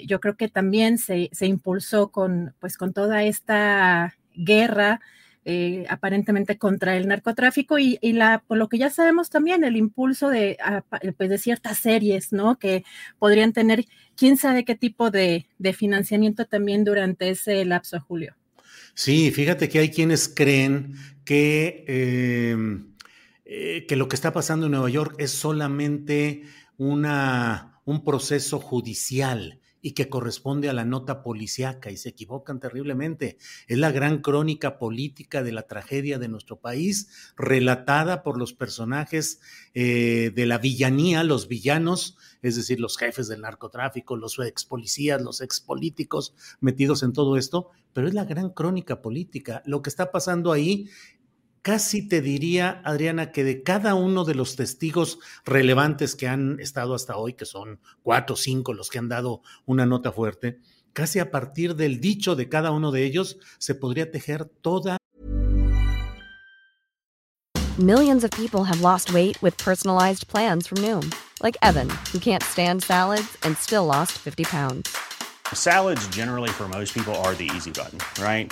yo 0.05 0.19
creo 0.19 0.35
que 0.35 0.47
también 0.47 0.97
se, 0.97 1.29
se 1.31 1.47
impulsó 1.47 2.09
con, 2.09 2.53
pues, 2.59 2.77
con 2.77 2.93
toda 2.93 3.23
esta 3.23 4.15
guerra 4.35 5.01
eh, 5.45 5.85
aparentemente 5.89 6.57
contra 6.57 6.97
el 6.97 7.07
narcotráfico 7.07 7.79
y, 7.79 7.97
y, 8.01 8.13
la, 8.13 8.43
por 8.45 8.57
lo 8.57 8.67
que 8.67 8.77
ya 8.77 8.89
sabemos 8.89 9.29
también, 9.29 9.63
el 9.63 9.77
impulso 9.77 10.29
de, 10.29 10.57
a, 10.61 10.83
pues 11.17 11.29
de 11.29 11.37
ciertas 11.37 11.79
series, 11.79 12.33
¿no? 12.33 12.59
Que 12.59 12.83
podrían 13.17 13.53
tener 13.53 13.85
quién 14.15 14.37
sabe 14.37 14.65
qué 14.65 14.75
tipo 14.75 15.09
de, 15.11 15.47
de 15.57 15.73
financiamiento 15.73 16.45
también 16.45 16.83
durante 16.83 17.29
ese 17.29 17.63
lapso, 17.65 17.99
Julio. 18.01 18.35
Sí, 18.93 19.31
fíjate 19.31 19.69
que 19.69 19.79
hay 19.79 19.89
quienes 19.89 20.27
creen 20.27 20.95
que, 21.23 21.85
eh, 21.87 22.57
eh, 23.45 23.85
que 23.87 23.95
lo 23.95 24.09
que 24.09 24.17
está 24.17 24.33
pasando 24.33 24.65
en 24.65 24.73
Nueva 24.73 24.89
York 24.89 25.15
es 25.19 25.31
solamente 25.31 26.43
una, 26.77 27.79
un 27.85 28.03
proceso 28.03 28.59
judicial 28.59 29.61
y 29.81 29.91
que 29.91 30.09
corresponde 30.09 30.69
a 30.69 30.73
la 30.73 30.85
nota 30.85 31.23
policíaca 31.23 31.91
y 31.91 31.97
se 31.97 32.09
equivocan 32.09 32.59
terriblemente. 32.59 33.37
Es 33.67 33.77
la 33.77 33.91
gran 33.91 34.21
crónica 34.21 34.77
política 34.77 35.43
de 35.43 35.51
la 35.51 35.63
tragedia 35.63 36.19
de 36.19 36.27
nuestro 36.27 36.59
país, 36.59 37.33
relatada 37.37 38.23
por 38.23 38.37
los 38.37 38.53
personajes 38.53 39.39
eh, 39.73 40.31
de 40.35 40.45
la 40.45 40.57
villanía, 40.57 41.23
los 41.23 41.47
villanos, 41.47 42.17
es 42.41 42.55
decir, 42.55 42.79
los 42.79 42.97
jefes 42.97 43.27
del 43.27 43.41
narcotráfico, 43.41 44.15
los 44.15 44.37
ex 44.39 44.65
policías, 44.65 45.21
los 45.21 45.41
ex 45.41 45.59
políticos 45.61 46.33
metidos 46.59 47.03
en 47.03 47.13
todo 47.13 47.37
esto, 47.37 47.69
pero 47.93 48.07
es 48.07 48.13
la 48.13 48.25
gran 48.25 48.49
crónica 48.49 49.01
política. 49.01 49.63
Lo 49.65 49.81
que 49.81 49.89
está 49.89 50.11
pasando 50.11 50.51
ahí 50.51 50.89
casi 51.61 52.07
te 52.07 52.21
diría, 52.21 52.81
Adriana, 52.83 53.31
que 53.31 53.43
de 53.43 53.63
cada 53.63 53.95
uno 53.95 54.25
de 54.25 54.35
los 54.35 54.55
testigos 54.55 55.19
relevantes 55.45 56.15
que 56.15 56.27
han 56.27 56.59
estado 56.59 56.95
hasta 56.95 57.17
hoy, 57.17 57.33
que 57.33 57.45
son 57.45 57.79
cuatro 58.01 58.35
o 58.35 58.37
cinco 58.37 58.73
los 58.73 58.89
que 58.89 58.99
han 58.99 59.09
dado 59.09 59.41
una 59.65 59.85
nota 59.85 60.11
fuerte, 60.11 60.59
casi 60.93 61.19
a 61.19 61.31
partir 61.31 61.75
del 61.75 61.99
dicho 61.99 62.35
de 62.35 62.49
cada 62.49 62.71
uno 62.71 62.91
de 62.91 63.05
ellos 63.05 63.37
se 63.57 63.75
podría 63.75 64.11
tejer 64.11 64.45
toda. 64.45 64.97
Millions 67.77 68.25
of 68.25 68.31
people 68.31 68.65
have 68.65 68.81
lost 68.81 69.13
weight 69.13 69.41
with 69.41 69.57
personalized 69.57 70.27
plans 70.27 70.67
from 70.67 70.79
Noom, 70.79 71.13
like 71.41 71.57
Evan, 71.61 71.89
who 72.11 72.19
can't 72.19 72.43
stand 72.43 72.83
salads 72.83 73.37
and 73.43 73.55
still 73.57 73.85
lost 73.85 74.17
50 74.17 74.43
pounds. 74.43 74.89
Salads, 75.53 76.05
generally, 76.09 76.49
for 76.49 76.67
most 76.67 76.93
people, 76.93 77.15
are 77.23 77.33
the 77.35 77.49
easy 77.55 77.71
button, 77.71 77.99
right? 78.21 78.51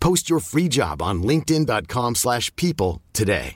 Post 0.00 0.28
your 0.28 0.40
free 0.40 0.68
job 0.68 1.02
on 1.02 1.22
linkedin.com/people 1.22 2.14
slash 2.14 2.50
people 2.56 3.02
today. 3.12 3.54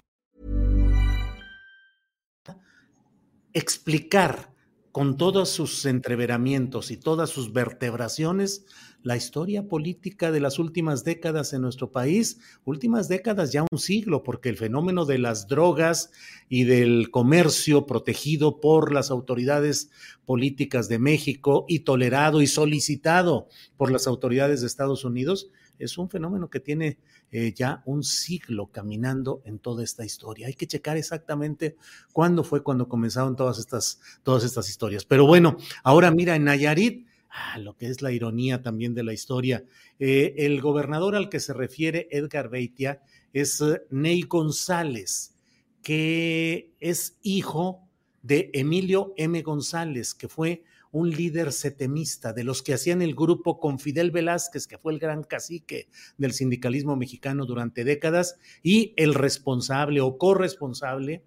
explicar 3.54 4.52
con 4.92 5.16
todos 5.16 5.48
sus 5.48 5.86
entreveramientos 5.86 6.90
y 6.90 6.98
todas 6.98 7.30
sus 7.30 7.52
vertebraciones 7.52 8.66
la 9.02 9.16
historia 9.16 9.66
política 9.66 10.30
de 10.30 10.38
las 10.38 10.58
últimas 10.58 11.02
décadas 11.02 11.52
en 11.54 11.62
nuestro 11.62 11.90
país, 11.90 12.38
últimas 12.64 13.08
décadas 13.08 13.52
ya 13.52 13.64
un 13.68 13.78
siglo, 13.78 14.22
porque 14.22 14.48
el 14.48 14.58
fenómeno 14.58 15.06
de 15.06 15.18
las 15.18 15.48
drogas 15.48 16.10
y 16.48 16.64
del 16.64 17.10
comercio 17.10 17.86
protegido 17.86 18.60
por 18.60 18.92
las 18.92 19.10
autoridades 19.10 19.90
políticas 20.24 20.88
de 20.88 20.98
México 20.98 21.64
y 21.68 21.80
tolerado 21.80 22.42
y 22.42 22.46
solicitado 22.46 23.48
por 23.76 23.90
las 23.90 24.06
autoridades 24.06 24.60
de 24.60 24.66
Estados 24.66 25.04
Unidos 25.04 25.50
es 25.84 25.98
un 25.98 26.08
fenómeno 26.08 26.48
que 26.48 26.60
tiene 26.60 26.98
eh, 27.30 27.52
ya 27.54 27.82
un 27.86 28.02
siglo 28.04 28.68
caminando 28.68 29.42
en 29.44 29.58
toda 29.58 29.82
esta 29.84 30.04
historia. 30.04 30.46
Hay 30.46 30.54
que 30.54 30.66
checar 30.66 30.96
exactamente 30.96 31.76
cuándo 32.12 32.44
fue 32.44 32.62
cuando 32.62 32.88
comenzaron 32.88 33.36
todas 33.36 33.58
estas, 33.58 34.00
todas 34.22 34.44
estas 34.44 34.68
historias. 34.68 35.04
Pero 35.04 35.26
bueno, 35.26 35.56
ahora 35.82 36.10
mira, 36.10 36.36
en 36.36 36.44
Nayarit, 36.44 37.06
ah, 37.30 37.58
lo 37.58 37.76
que 37.76 37.86
es 37.86 38.02
la 38.02 38.12
ironía 38.12 38.62
también 38.62 38.94
de 38.94 39.02
la 39.02 39.12
historia, 39.12 39.64
eh, 39.98 40.34
el 40.38 40.60
gobernador 40.60 41.16
al 41.16 41.28
que 41.28 41.40
se 41.40 41.52
refiere 41.52 42.08
Edgar 42.10 42.48
Beitia 42.48 43.02
es 43.32 43.60
eh, 43.60 43.82
Ney 43.90 44.22
González, 44.22 45.34
que 45.82 46.72
es 46.80 47.18
hijo 47.22 47.88
de 48.22 48.50
Emilio 48.52 49.14
M. 49.16 49.42
González, 49.42 50.14
que 50.14 50.28
fue 50.28 50.64
un 50.92 51.10
líder 51.10 51.52
setemista, 51.52 52.32
de 52.32 52.44
los 52.44 52.62
que 52.62 52.74
hacían 52.74 53.02
el 53.02 53.14
grupo 53.14 53.58
con 53.58 53.78
Fidel 53.78 54.10
Velázquez, 54.10 54.66
que 54.66 54.78
fue 54.78 54.92
el 54.92 54.98
gran 54.98 55.24
cacique 55.24 55.88
del 56.18 56.32
sindicalismo 56.32 56.96
mexicano 56.96 57.46
durante 57.46 57.82
décadas, 57.82 58.36
y 58.62 58.92
el 58.96 59.14
responsable 59.14 60.02
o 60.02 60.18
corresponsable 60.18 61.24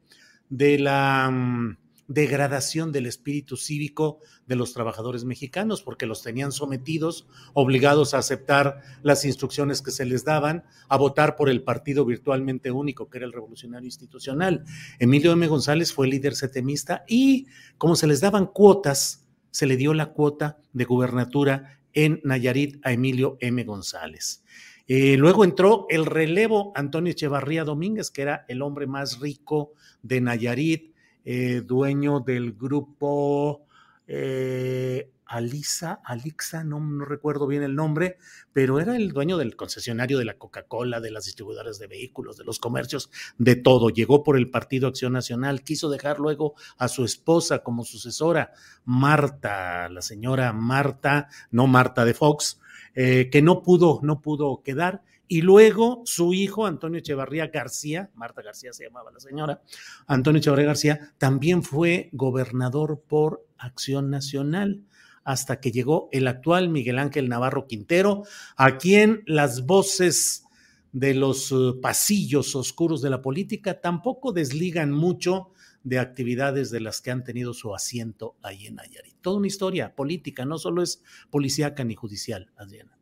de 0.50 0.78
la 0.78 1.30
mm, 1.32 1.78
degradación 2.08 2.92
del 2.92 3.08
espíritu 3.08 3.58
cívico 3.58 4.20
de 4.46 4.56
los 4.56 4.74
trabajadores 4.74 5.26
mexicanos, 5.26 5.82
porque 5.82 6.06
los 6.06 6.22
tenían 6.22 6.52
sometidos, 6.52 7.28
obligados 7.54 8.14
a 8.14 8.20
aceptar 8.20 8.82
las 9.02 9.26
instrucciones 9.26 9.82
que 9.82 9.90
se 9.90 10.06
les 10.06 10.24
daban, 10.24 10.64
a 10.88 10.98
votar 10.98 11.36
por 11.36 11.50
el 11.50 11.64
partido 11.64 12.06
virtualmente 12.06 12.70
único, 12.70 13.10
que 13.10 13.18
era 13.18 13.26
el 13.26 13.34
Revolucionario 13.34 13.88
Institucional. 13.88 14.64
Emilio 15.00 15.32
M. 15.32 15.48
González 15.48 15.92
fue 15.92 16.08
líder 16.08 16.36
setemista 16.36 17.04
y 17.08 17.48
como 17.80 17.96
se 17.96 18.06
les 18.06 18.22
daban 18.22 18.46
cuotas, 18.46 19.25
se 19.56 19.68
le 19.68 19.78
dio 19.78 19.94
la 19.94 20.08
cuota 20.08 20.58
de 20.74 20.84
gubernatura 20.84 21.80
en 21.94 22.20
Nayarit 22.26 22.86
a 22.86 22.92
Emilio 22.92 23.38
M. 23.40 23.64
González. 23.64 24.44
Eh, 24.86 25.16
luego 25.16 25.46
entró 25.46 25.86
el 25.90 26.06
relevo 26.06 26.74
Antonio 26.76 27.14
Echevarría 27.14 27.64
Domínguez, 27.64 28.12
que 28.12 28.24
era 28.24 28.44
el 28.50 28.62
hombre 28.62 28.86
más 28.86 29.22
rico 29.22 29.72
de 30.04 30.20
Nayarit, 30.20 30.94
eh, 31.24 31.62
dueño 31.66 32.20
del 32.20 32.52
grupo 32.52 33.66
eh, 34.08 35.10
Alisa, 35.26 36.02
Alixa, 36.04 36.64
no, 36.64 37.04
recuerdo 37.04 37.48
bien 37.48 37.64
el 37.64 37.76
nombre, 37.76 38.18
pero 38.54 38.80
era 38.80 38.96
el 38.96 39.12
dueño 39.12 39.38
del 39.38 39.56
concesionario 39.56 40.20
de 40.20 40.26
la 40.26 40.38
Coca-Cola, 40.38 41.02
de 41.02 41.12
las 41.12 41.26
distribuidoras 41.26 41.80
de 41.80 41.88
vehículos, 41.88 42.38
de 42.38 42.44
los 42.44 42.60
comercios, 42.60 43.10
de 43.38 43.56
todo. 43.56 43.90
Llegó 43.90 44.24
por 44.24 44.38
el 44.38 44.50
Partido 44.50 44.88
Acción 44.88 45.14
Nacional, 45.14 45.64
quiso 45.64 45.90
dejar 45.90 46.20
luego 46.20 46.54
a 46.78 46.88
su 46.88 47.04
esposa 47.04 47.60
como 47.60 47.84
sucesora, 47.86 48.54
Marta, 48.86 49.90
la 49.90 50.02
señora 50.02 50.54
Marta, 50.54 51.28
no 51.52 51.68
Marta 51.68 52.06
de 52.06 52.14
Fox, 52.14 52.60
eh, 52.94 53.30
que 53.32 53.42
no 53.42 53.64
pudo, 53.64 54.00
no 54.04 54.22
pudo 54.22 54.62
quedar. 54.64 55.02
Y 55.28 55.42
luego 55.42 56.04
su 56.06 56.34
hijo, 56.34 56.68
Antonio 56.68 57.00
Echevarría 57.00 57.48
García, 57.48 58.12
Marta 58.14 58.44
García 58.44 58.74
se 58.74 58.84
llamaba 58.84 59.12
la 59.12 59.20
señora, 59.20 59.62
Antonio 60.06 60.38
Echevarría 60.38 60.68
García, 60.68 61.14
también 61.18 61.64
fue 61.64 62.10
gobernador 62.12 63.02
por 63.08 63.44
Acción 63.58 64.12
Nacional 64.12 64.84
hasta 65.26 65.60
que 65.60 65.72
llegó 65.72 66.08
el 66.14 66.28
actual 66.28 66.70
Miguel 66.70 67.00
Ángel 67.00 67.28
Navarro 67.28 67.68
Quintero, 67.68 68.24
a 68.56 68.78
quien 68.78 69.24
las 69.26 69.66
voces 69.66 70.46
de 70.94 71.14
los 71.14 71.52
eh, 71.52 71.56
pasillos 71.82 72.56
oscuros 72.56 73.02
de 73.02 73.10
la 73.10 73.22
política 73.22 73.82
tampoco 73.82 74.32
desligan 74.32 74.92
mucho 74.92 75.50
de 75.84 76.00
actividades 76.00 76.72
de 76.72 76.80
las 76.80 77.02
que 77.02 77.12
han 77.12 77.24
tenido 77.24 77.54
su 77.54 77.76
asiento 77.76 78.38
ahí 78.42 78.68
en 78.68 78.76
Nayarit. 78.76 79.18
Toda 79.22 79.38
una 79.38 79.48
historia 79.48 79.94
política, 79.94 80.46
no 80.46 80.58
solo 80.58 80.82
es 80.82 81.04
policíaca 81.30 81.84
ni 81.84 81.96
judicial, 81.96 82.52
Adriana. 82.56 82.98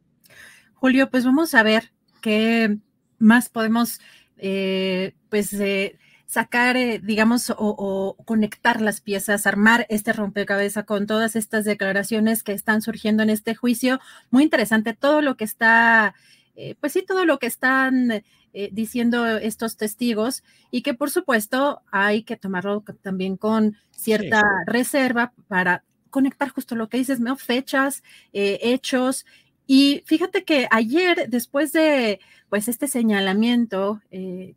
Julio, 0.73 1.09
pues 1.09 1.23
vamos 1.23 1.53
a 1.53 1.63
ver 1.63 1.93
qué 2.21 2.77
más 3.19 3.49
podemos, 3.49 3.99
eh, 4.37 5.13
pues, 5.29 5.53
eh, 5.53 5.97
sacar, 6.33 6.77
eh, 6.77 6.99
digamos, 7.01 7.53
o, 7.55 8.17
conectar 8.25 8.81
las 8.81 9.01
piezas, 9.01 9.45
armar 9.45 9.85
este 9.89 10.13
rompecabezas 10.13 10.83
con 10.85 11.05
todas 11.05 11.35
estas 11.35 11.63
declaraciones 11.63 12.41
que 12.41 12.53
están 12.53 12.81
surgiendo 12.81 13.21
en 13.21 13.29
este 13.29 13.53
juicio. 13.53 13.99
Muy 14.31 14.41
interesante 14.41 14.95
todo 14.95 15.21
lo 15.21 15.37
que 15.37 15.43
está, 15.43 16.15
eh, 16.55 16.75
pues 16.79 16.93
sí, 16.93 17.03
todo 17.07 17.25
lo 17.25 17.37
que 17.37 17.45
están 17.45 18.23
eh, 18.53 18.69
diciendo 18.71 19.27
estos 19.37 19.77
testigos 19.77 20.43
y 20.71 20.81
que 20.81 20.95
por 20.95 21.11
supuesto 21.11 21.83
hay 21.91 22.23
que 22.23 22.35
tomarlo 22.35 22.83
también 23.03 23.37
con 23.37 23.77
cierta 23.91 24.41
reserva 24.65 25.33
para 25.47 25.83
conectar 26.09 26.49
justo 26.49 26.75
lo 26.75 26.89
que 26.89 26.97
dices, 26.97 27.19
¿no? 27.19 27.35
fechas, 27.35 28.01
hechos. 28.31 29.25
Y 29.67 30.01
fíjate 30.07 30.43
que 30.43 30.67
ayer, 30.71 31.29
después 31.29 31.73
de 31.73 32.19
pues 32.49 32.67
este 32.67 32.87
señalamiento 32.87 34.01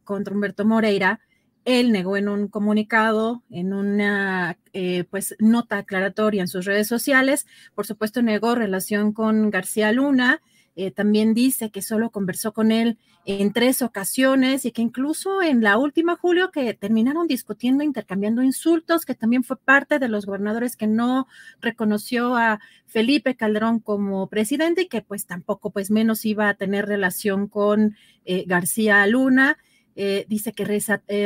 contra 0.05 0.35
Humberto 0.35 0.65
Moreira, 0.65 1.21
él 1.67 1.93
negó 1.93 2.17
en 2.17 2.29
un 2.29 2.47
comunicado, 2.47 3.43
en 3.51 3.75
una 3.75 4.57
eh, 4.73 5.05
pues 5.11 5.35
nota 5.41 5.79
aclaratoria 5.79 6.41
en 6.41 6.49
sus 6.49 6.65
redes 6.65 6.87
sociales, 6.87 7.47
por 7.75 7.87
supuesto 7.87 8.23
negó 8.23 8.55
relación 8.55 9.13
con 9.13 9.51
García 9.51 9.93
Luna, 9.93 10.41
eh, 10.77 10.91
también 10.91 11.35
dice 11.35 11.71
que 11.71 11.83
solo 11.83 12.11
conversó 12.11 12.53
con 12.53 12.71
él 12.71 12.99
en 13.25 13.53
tres 13.53 13.83
ocasiones 13.83 14.65
y 14.65 14.71
que 14.71 14.83
incluso 14.83 15.43
en 15.43 15.63
la 15.63 15.79
última, 15.79 16.17
Julio, 16.17 16.53
que 16.53 16.75
terminaron 16.75 17.27
discutiendo, 17.27 17.83
intercambiando 17.83 18.43
insultos, 18.43 19.05
que 19.05 19.15
también 19.15 19.43
fue 19.43 19.57
parte 19.57 19.99
de 19.99 20.09
los 20.09 20.27
gobernadores 20.27 20.77
que 20.77 20.87
no 20.87 21.27
reconoció 21.61 22.37
a 22.37 22.61
Felipe 22.87 23.35
Calderón 23.35 23.81
como 23.81 24.29
presidente 24.29 24.83
y 24.83 24.89
que 24.89 25.03
pues 25.03 25.27
tampoco, 25.27 25.71
pues 25.71 25.91
menos 25.91 26.25
iba 26.25 26.49
a 26.49 26.55
tener 26.55 26.87
relación 26.87 27.49
con 27.49 27.97
eh, 28.25 28.45
García 28.47 29.05
Luna. 29.07 29.59
Eh, 29.97 30.27
dice 30.29 30.53
que 30.53 30.65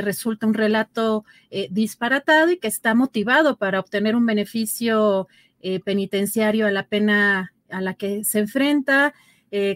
resulta 0.03 0.47
un 0.47 0.55
relato 0.55 1.25
disparatado 1.71 2.53
y 2.53 2.59
que 2.59 2.69
está 2.69 2.95
motivado 2.95 3.57
para 3.57 3.81
obtener 3.81 4.15
un 4.15 4.25
beneficio 4.27 5.27
penitenciario 5.85 6.67
a 6.67 6.71
la 6.71 6.87
pena 6.87 7.53
a 7.69 7.81
la 7.81 7.95
que 7.95 8.25
se 8.25 8.39
enfrenta. 8.39 9.13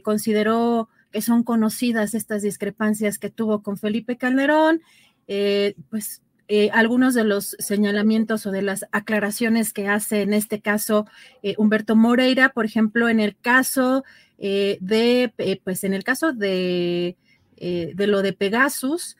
consideró 0.02 0.88
que 1.14 1.22
son 1.22 1.44
conocidas 1.44 2.12
estas 2.12 2.42
discrepancias 2.42 3.20
que 3.20 3.30
tuvo 3.30 3.62
con 3.62 3.78
Felipe 3.78 4.18
Calderón, 4.18 4.82
eh, 5.28 5.76
pues 5.88 6.22
eh, 6.48 6.70
algunos 6.72 7.14
de 7.14 7.22
los 7.22 7.54
señalamientos 7.60 8.46
o 8.46 8.50
de 8.50 8.62
las 8.62 8.84
aclaraciones 8.90 9.72
que 9.72 9.86
hace 9.86 10.22
en 10.22 10.34
este 10.34 10.60
caso 10.60 11.06
eh, 11.44 11.54
Humberto 11.56 11.94
Moreira, 11.94 12.48
por 12.48 12.64
ejemplo, 12.64 13.08
en 13.08 13.20
el 13.20 13.36
caso 13.36 14.02
de, 14.36 15.60
pues 15.62 15.84
en 15.84 15.94
el 15.94 16.02
caso 16.02 16.32
de, 16.32 17.16
de 17.56 18.06
lo 18.06 18.22
de 18.22 18.32
Pegasus, 18.32 19.16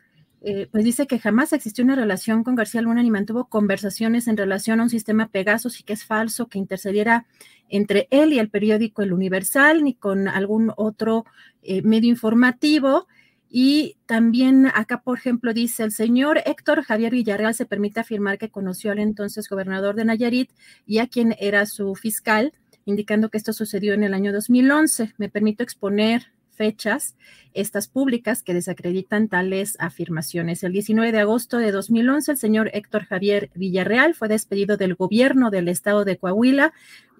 eh, 0.46 0.68
pues 0.70 0.84
dice 0.84 1.06
que 1.06 1.18
jamás 1.18 1.54
existió 1.54 1.82
una 1.82 1.94
relación 1.94 2.44
con 2.44 2.54
García 2.54 2.82
Luna 2.82 3.02
ni 3.02 3.10
mantuvo 3.10 3.46
conversaciones 3.46 4.28
en 4.28 4.36
relación 4.36 4.78
a 4.78 4.82
un 4.82 4.90
sistema 4.90 5.28
Pegasus 5.28 5.80
y 5.80 5.84
que 5.84 5.94
es 5.94 6.04
falso 6.04 6.48
que 6.48 6.58
intercediera 6.58 7.24
entre 7.70 8.08
él 8.10 8.34
y 8.34 8.38
el 8.38 8.50
periódico 8.50 9.00
El 9.00 9.14
Universal 9.14 9.82
ni 9.82 9.94
con 9.94 10.28
algún 10.28 10.70
otro 10.76 11.24
eh, 11.62 11.80
medio 11.80 12.10
informativo. 12.10 13.08
Y 13.48 13.96
también 14.04 14.66
acá, 14.66 15.00
por 15.00 15.16
ejemplo, 15.16 15.54
dice 15.54 15.82
el 15.82 15.92
señor 15.92 16.42
Héctor 16.44 16.82
Javier 16.82 17.12
Villarreal 17.12 17.54
se 17.54 17.64
permite 17.64 18.00
afirmar 18.00 18.36
que 18.36 18.50
conoció 18.50 18.92
al 18.92 18.98
entonces 18.98 19.48
gobernador 19.48 19.94
de 19.94 20.04
Nayarit 20.04 20.50
y 20.84 20.98
a 20.98 21.06
quien 21.06 21.34
era 21.40 21.64
su 21.64 21.94
fiscal, 21.94 22.52
indicando 22.84 23.30
que 23.30 23.38
esto 23.38 23.54
sucedió 23.54 23.94
en 23.94 24.02
el 24.02 24.12
año 24.12 24.30
2011. 24.30 25.14
Me 25.16 25.30
permito 25.30 25.62
exponer 25.62 26.33
fechas, 26.54 27.16
estas 27.52 27.88
públicas 27.88 28.42
que 28.42 28.54
desacreditan 28.54 29.28
tales 29.28 29.76
afirmaciones. 29.78 30.62
El 30.62 30.72
19 30.72 31.12
de 31.12 31.20
agosto 31.20 31.58
de 31.58 31.72
2011, 31.72 32.32
el 32.32 32.38
señor 32.38 32.70
Héctor 32.72 33.04
Javier 33.04 33.50
Villarreal 33.54 34.14
fue 34.14 34.28
despedido 34.28 34.76
del 34.76 34.94
gobierno 34.94 35.50
del 35.50 35.68
estado 35.68 36.04
de 36.04 36.16
Coahuila. 36.16 36.72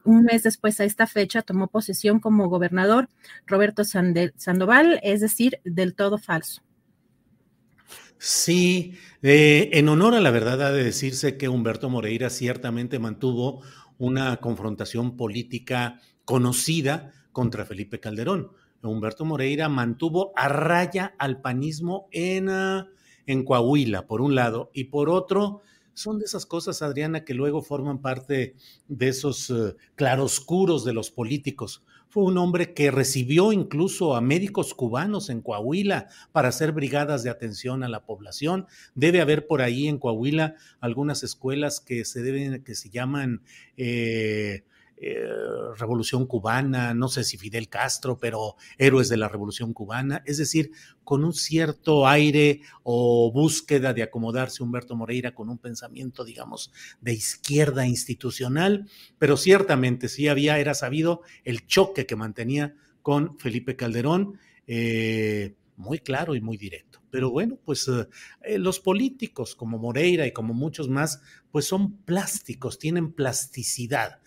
Un 0.05 0.25
mes 0.25 0.43
después 0.43 0.81
a 0.81 0.85
esta 0.85 1.07
fecha 1.07 1.43
tomó 1.43 1.69
posesión 1.69 2.21
como 2.21 2.49
gobernador 2.49 3.09
Roberto 3.47 3.85
Sandoval, 3.85 5.01
es 5.03 5.21
decir, 5.21 5.61
del 5.65 5.95
todo 5.95 6.19
falso. 6.19 6.63
Sí, 8.19 8.97
eh, 9.23 9.71
en 9.73 9.89
honor 9.89 10.15
a 10.15 10.21
la 10.21 10.31
verdad 10.31 10.63
ha 10.63 10.73
de 10.73 10.85
decirse 10.85 11.37
que 11.37 11.49
Humberto 11.49 11.91
Moreira 11.91 12.31
ciertamente 12.31 12.99
mantuvo 12.99 13.63
una 13.99 14.37
confrontación 14.39 15.17
política 15.17 16.01
conocida 16.25 17.13
contra 17.33 17.67
Felipe 17.67 18.01
Calderón. 18.01 18.51
Humberto 18.89 19.25
Moreira 19.25 19.69
mantuvo 19.69 20.33
a 20.37 20.49
raya 20.49 21.15
al 21.19 21.41
panismo 21.41 22.09
en, 22.11 22.49
ah, 22.49 22.89
en 23.27 23.45
Coahuila, 23.45 24.07
por 24.07 24.21
un 24.21 24.35
lado, 24.35 24.71
y 24.75 24.85
por 24.85 25.09
otro, 25.09 25.63
son 25.95 26.19
de 26.19 26.25
esas 26.25 26.45
cosas, 26.45 26.83
Adriana, 26.83 27.25
que 27.25 27.35
luego 27.35 27.63
forman 27.63 28.01
parte 28.01 28.57
de 28.89 29.09
esos 29.09 29.49
eh, 29.51 29.77
claroscuros 29.95 30.85
de 30.85 30.93
los 30.93 31.11
políticos. 31.11 31.85
Fue 32.09 32.25
un 32.25 32.39
hombre 32.39 32.75
que 32.75 32.91
recibió 32.91 33.53
incluso 33.53 34.15
a 34.15 34.21
médicos 34.21 34.75
cubanos 34.75 35.31
en 35.31 35.41
Coahuila 35.41 36.09
para 36.33 36.49
hacer 36.49 36.73
brigadas 36.73 37.23
de 37.23 37.31
atención 37.31 37.83
a 37.83 37.89
la 37.89 38.05
población. 38.05 38.67
Debe 38.95 39.21
haber 39.21 39.47
por 39.47 39.63
ahí 39.63 39.89
en 39.89 39.99
Coahuila 39.99 40.55
algunas 40.81 41.23
escuelas 41.23 41.81
que 41.81 42.05
se 42.05 42.23
deben, 42.23 42.63
que 42.63 42.75
se 42.75 42.91
llaman 42.91 43.43
eh, 43.77 44.65
eh, 44.97 45.27
revolución 45.77 46.27
Cubana, 46.27 46.95
no 46.95 47.09
sé 47.09 47.25
si 47.25 47.37
Fidel 47.37 47.69
Castro, 47.69 48.17
pero 48.19 48.57
héroes 48.79 49.09
de 49.09 49.17
la 49.17 49.29
Revolución 49.29 49.73
Cubana, 49.73 50.23
es 50.25 50.39
decir, 50.39 50.71
con 51.03 51.25
un 51.25 51.35
cierto 51.35 52.07
aire 52.07 52.61
o 52.85 53.33
búsqueda 53.33 53.93
de 53.93 54.05
acomodarse 54.05 54.63
Humberto 54.63 54.95
Moreira 54.95 55.35
con 55.35 55.51
un 55.51 55.59
pensamiento, 55.59 56.25
digamos, 56.25 56.73
de 57.01 57.13
izquierda 57.13 57.87
institucional, 57.87 58.89
pero 59.19 59.37
ciertamente 59.37 60.09
sí 60.09 60.29
había, 60.29 60.59
era 60.59 60.75
sabido 60.75 61.23
el 61.45 61.67
choque 61.67 62.07
que 62.07 62.17
mantenía 62.17 62.75
con 63.03 63.39
Felipe 63.39 63.77
Calderón, 63.77 64.39
eh, 64.67 65.55
muy 65.77 65.99
claro 65.99 66.35
y 66.35 66.41
muy 66.41 66.57
directo. 66.57 67.01
Pero 67.11 67.31
bueno, 67.31 67.59
pues 67.65 67.89
eh, 68.43 68.59
los 68.59 68.81
políticos 68.81 69.55
como 69.55 69.79
Moreira 69.79 70.27
y 70.27 70.33
como 70.33 70.55
muchos 70.55 70.89
más, 70.89 71.21
pues 71.53 71.65
son 71.65 71.99
plásticos, 71.99 72.79
tienen 72.79 73.13
plasticidad 73.13 74.21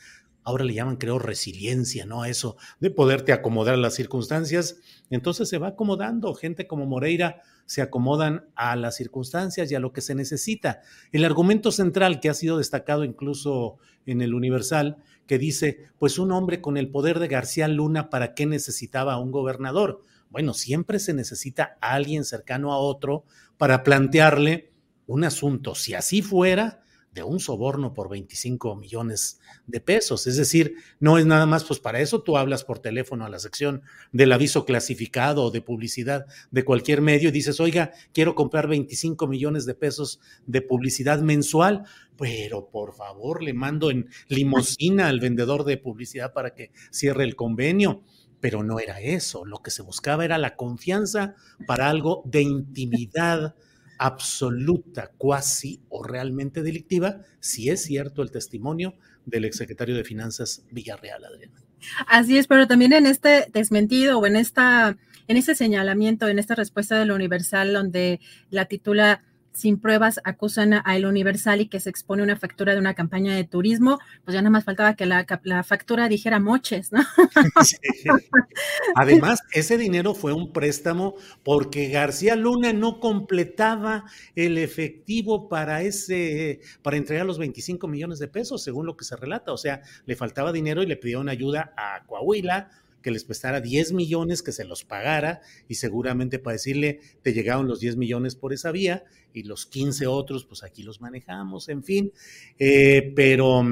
ahora 0.47 0.63
le 0.63 0.73
llaman, 0.73 0.95
creo, 0.95 1.19
resiliencia, 1.19 2.05
¿no? 2.05 2.21
A 2.21 2.29
eso 2.29 2.55
de 2.79 2.89
poderte 2.89 3.33
acomodar 3.33 3.73
a 3.73 3.77
las 3.77 3.95
circunstancias. 3.95 4.77
Entonces 5.09 5.49
se 5.49 5.57
va 5.57 5.67
acomodando. 5.67 6.33
Gente 6.35 6.67
como 6.67 6.85
Moreira 6.85 7.41
se 7.65 7.81
acomodan 7.81 8.45
a 8.55 8.77
las 8.77 8.95
circunstancias 8.95 9.69
y 9.69 9.75
a 9.75 9.81
lo 9.81 9.91
que 9.91 9.99
se 9.99 10.15
necesita. 10.15 10.79
El 11.11 11.25
argumento 11.25 11.69
central 11.73 12.21
que 12.21 12.29
ha 12.29 12.33
sido 12.33 12.59
destacado 12.59 13.03
incluso 13.03 13.75
en 14.05 14.21
el 14.21 14.33
Universal, 14.33 14.95
que 15.27 15.37
dice, 15.37 15.89
pues 15.99 16.17
un 16.17 16.31
hombre 16.31 16.61
con 16.61 16.77
el 16.77 16.89
poder 16.91 17.19
de 17.19 17.27
García 17.27 17.67
Luna, 17.67 18.09
¿para 18.09 18.33
qué 18.33 18.45
necesitaba 18.45 19.19
un 19.19 19.31
gobernador? 19.31 20.01
Bueno, 20.29 20.53
siempre 20.53 20.99
se 20.99 21.13
necesita 21.13 21.77
a 21.81 21.91
alguien 21.95 22.23
cercano 22.23 22.71
a 22.71 22.77
otro 22.77 23.25
para 23.57 23.83
plantearle 23.83 24.71
un 25.07 25.25
asunto. 25.25 25.75
Si 25.75 25.93
así 25.93 26.21
fuera, 26.21 26.85
de 27.17 27.23
un 27.23 27.39
soborno 27.39 27.93
por 27.93 28.09
25 28.09 28.75
millones 28.75 29.39
de 29.65 29.81
pesos. 29.81 30.27
Es 30.27 30.37
decir, 30.37 30.75
no 30.99 31.17
es 31.17 31.25
nada 31.25 31.47
más, 31.47 31.63
pues 31.63 31.79
para 31.79 31.99
eso 31.99 32.21
tú 32.21 32.37
hablas 32.37 32.63
por 32.63 32.79
teléfono 32.79 33.25
a 33.25 33.29
la 33.29 33.39
sección 33.39 33.81
del 34.11 34.31
aviso 34.31 34.65
clasificado 34.65 35.43
o 35.43 35.51
de 35.51 35.61
publicidad 35.61 36.27
de 36.51 36.63
cualquier 36.63 37.01
medio 37.01 37.29
y 37.29 37.31
dices, 37.31 37.59
oiga, 37.59 37.91
quiero 38.13 38.35
comprar 38.35 38.67
25 38.67 39.27
millones 39.27 39.65
de 39.65 39.73
pesos 39.73 40.19
de 40.45 40.61
publicidad 40.61 41.19
mensual, 41.21 41.85
pero 42.17 42.69
por 42.69 42.93
favor 42.93 43.41
le 43.41 43.53
mando 43.53 43.89
en 43.89 44.07
limosina 44.27 45.07
al 45.07 45.19
vendedor 45.19 45.63
de 45.63 45.77
publicidad 45.77 46.33
para 46.33 46.53
que 46.53 46.71
cierre 46.91 47.23
el 47.23 47.35
convenio. 47.35 48.03
Pero 48.39 48.61
no 48.61 48.79
era 48.79 49.01
eso, 49.01 49.45
lo 49.45 49.63
que 49.63 49.71
se 49.71 49.81
buscaba 49.81 50.23
era 50.23 50.37
la 50.37 50.55
confianza 50.55 51.33
para 51.65 51.89
algo 51.89 52.21
de 52.25 52.43
intimidad 52.43 53.55
absoluta, 53.97 55.11
cuasi 55.17 55.81
o 55.89 56.03
realmente 56.03 56.63
delictiva, 56.63 57.21
si 57.39 57.69
es 57.69 57.83
cierto 57.83 58.21
el 58.21 58.31
testimonio 58.31 58.95
del 59.25 59.45
exsecretario 59.45 59.95
de 59.95 60.03
Finanzas 60.03 60.63
Villarreal, 60.71 61.25
Adriana. 61.25 61.61
Así 62.07 62.37
es, 62.37 62.47
pero 62.47 62.67
también 62.67 62.93
en 62.93 63.05
este 63.05 63.47
desmentido 63.53 64.19
o 64.19 64.25
en 64.25 64.35
esta, 64.35 64.97
en 65.27 65.37
este 65.37 65.55
señalamiento, 65.55 66.27
en 66.27 66.39
esta 66.39 66.55
respuesta 66.55 66.97
del 66.97 67.11
Universal, 67.11 67.73
donde 67.73 68.19
la 68.49 68.65
titula 68.65 69.23
sin 69.57 69.79
pruebas 69.79 70.19
acusan 70.23 70.73
a 70.73 70.95
El 70.95 71.07
Universal 71.07 71.61
y 71.61 71.67
que 71.67 71.79
se 71.79 71.89
expone 71.89 72.21
una 72.21 72.35
factura 72.35 72.73
de 72.73 72.79
una 72.79 72.93
campaña 72.93 73.35
de 73.35 73.43
turismo, 73.43 73.97
pues 74.23 74.35
ya 74.35 74.41
nada 74.41 74.51
más 74.51 74.63
faltaba 74.63 74.95
que 74.95 75.07
la, 75.07 75.25
factura 75.63 76.07
dijera 76.07 76.39
moches, 76.39 76.91
¿no? 76.91 77.01
Además, 78.95 79.39
ese 79.51 79.79
dinero 79.79 80.13
fue 80.13 80.31
un 80.31 80.53
préstamo 80.53 81.15
porque 81.43 81.89
García 81.89 82.35
Luna 82.35 82.71
no 82.71 82.99
completaba 82.99 84.05
el 84.35 84.59
efectivo 84.59 85.49
para 85.49 85.81
ese, 85.81 86.59
para 86.83 86.97
entregar 86.97 87.25
los 87.25 87.39
25 87.39 87.87
millones 87.87 88.19
de 88.19 88.27
pesos, 88.27 88.63
según 88.63 88.85
lo 88.85 88.95
que 88.95 89.05
se 89.05 89.15
relata. 89.15 89.53
O 89.53 89.57
sea, 89.57 89.81
le 90.05 90.15
faltaba 90.15 90.51
dinero 90.51 90.83
y 90.83 90.85
le 90.85 90.97
pidieron 90.97 91.29
ayuda 91.29 91.73
a 91.75 92.03
Coahuila 92.05 92.69
que 93.01 93.11
les 93.11 93.23
prestara 93.23 93.61
10 93.61 93.93
millones, 93.93 94.43
que 94.43 94.51
se 94.51 94.65
los 94.65 94.83
pagara 94.83 95.41
y 95.67 95.75
seguramente 95.75 96.39
para 96.39 96.53
decirle, 96.53 96.99
te 97.21 97.33
llegaron 97.33 97.67
los 97.67 97.79
10 97.79 97.97
millones 97.97 98.35
por 98.35 98.53
esa 98.53 98.71
vía 98.71 99.03
y 99.33 99.43
los 99.43 99.65
15 99.65 100.07
otros, 100.07 100.45
pues 100.45 100.63
aquí 100.63 100.83
los 100.83 101.01
manejamos, 101.01 101.69
en 101.69 101.83
fin. 101.83 102.11
Eh, 102.59 103.13
pero 103.15 103.63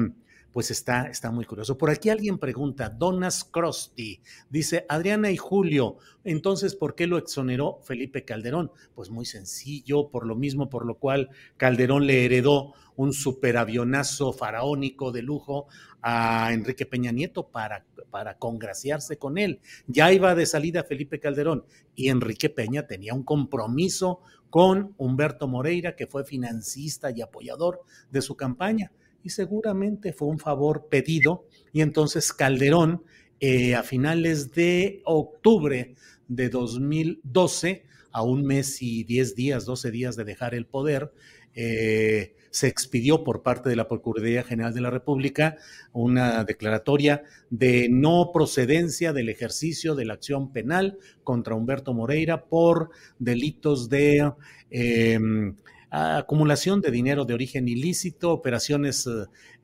pues 0.56 0.70
está, 0.70 1.08
está 1.08 1.30
muy 1.30 1.44
curioso. 1.44 1.76
Por 1.76 1.90
aquí 1.90 2.08
alguien 2.08 2.38
pregunta, 2.38 2.88
Donas 2.88 3.44
Crosty, 3.44 4.22
dice, 4.48 4.86
Adriana 4.88 5.30
y 5.30 5.36
Julio, 5.36 5.98
entonces, 6.24 6.74
¿por 6.74 6.94
qué 6.94 7.06
lo 7.06 7.18
exoneró 7.18 7.80
Felipe 7.84 8.24
Calderón? 8.24 8.72
Pues 8.94 9.10
muy 9.10 9.26
sencillo, 9.26 10.08
por 10.08 10.24
lo 10.24 10.34
mismo 10.34 10.70
por 10.70 10.86
lo 10.86 10.94
cual 10.94 11.28
Calderón 11.58 12.06
le 12.06 12.24
heredó 12.24 12.72
un 12.96 13.12
superavionazo 13.12 14.32
faraónico 14.32 15.12
de 15.12 15.20
lujo 15.20 15.66
a 16.00 16.50
Enrique 16.54 16.86
Peña 16.86 17.12
Nieto 17.12 17.48
para, 17.48 17.84
para 18.10 18.38
congraciarse 18.38 19.18
con 19.18 19.38
él. 19.38 19.60
Ya 19.86 20.12
iba 20.12 20.34
de 20.34 20.46
salida 20.46 20.84
Felipe 20.84 21.20
Calderón 21.20 21.64
y 21.94 22.08
Enrique 22.08 22.50
Peña 22.50 22.86
tenía 22.86 23.14
un 23.14 23.22
compromiso 23.22 24.20
con 24.50 24.94
Humberto 24.96 25.48
Moreira, 25.48 25.96
que 25.96 26.06
fue 26.06 26.24
financista 26.24 27.10
y 27.10 27.20
apoyador 27.20 27.80
de 28.10 28.22
su 28.22 28.36
campaña 28.36 28.92
y 29.22 29.30
seguramente 29.30 30.12
fue 30.12 30.28
un 30.28 30.38
favor 30.38 30.86
pedido 30.88 31.46
y 31.72 31.80
entonces 31.80 32.32
Calderón 32.32 33.02
eh, 33.40 33.74
a 33.74 33.82
finales 33.82 34.52
de 34.52 35.02
octubre 35.04 35.94
de 36.28 36.48
2012, 36.48 37.84
a 38.12 38.22
un 38.22 38.44
mes 38.44 38.80
y 38.80 39.04
10 39.04 39.34
días, 39.34 39.66
12 39.66 39.90
días 39.90 40.16
de 40.16 40.24
dejar 40.24 40.54
el 40.54 40.66
poder, 40.66 41.12
eh, 41.54 42.34
se 42.56 42.68
expidió 42.68 43.22
por 43.22 43.42
parte 43.42 43.68
de 43.68 43.76
la 43.76 43.86
Procuraduría 43.86 44.42
General 44.42 44.72
de 44.72 44.80
la 44.80 44.88
República 44.88 45.58
una 45.92 46.42
declaratoria 46.42 47.22
de 47.50 47.88
no 47.90 48.30
procedencia 48.32 49.12
del 49.12 49.28
ejercicio 49.28 49.94
de 49.94 50.06
la 50.06 50.14
acción 50.14 50.54
penal 50.54 50.96
contra 51.22 51.54
Humberto 51.54 51.92
Moreira 51.92 52.46
por 52.46 52.88
delitos 53.18 53.90
de 53.90 54.32
em, 54.70 55.54
acumulación 55.90 56.80
de 56.80 56.90
dinero 56.90 57.26
de 57.26 57.34
origen 57.34 57.68
ilícito, 57.68 58.32
operaciones 58.32 59.06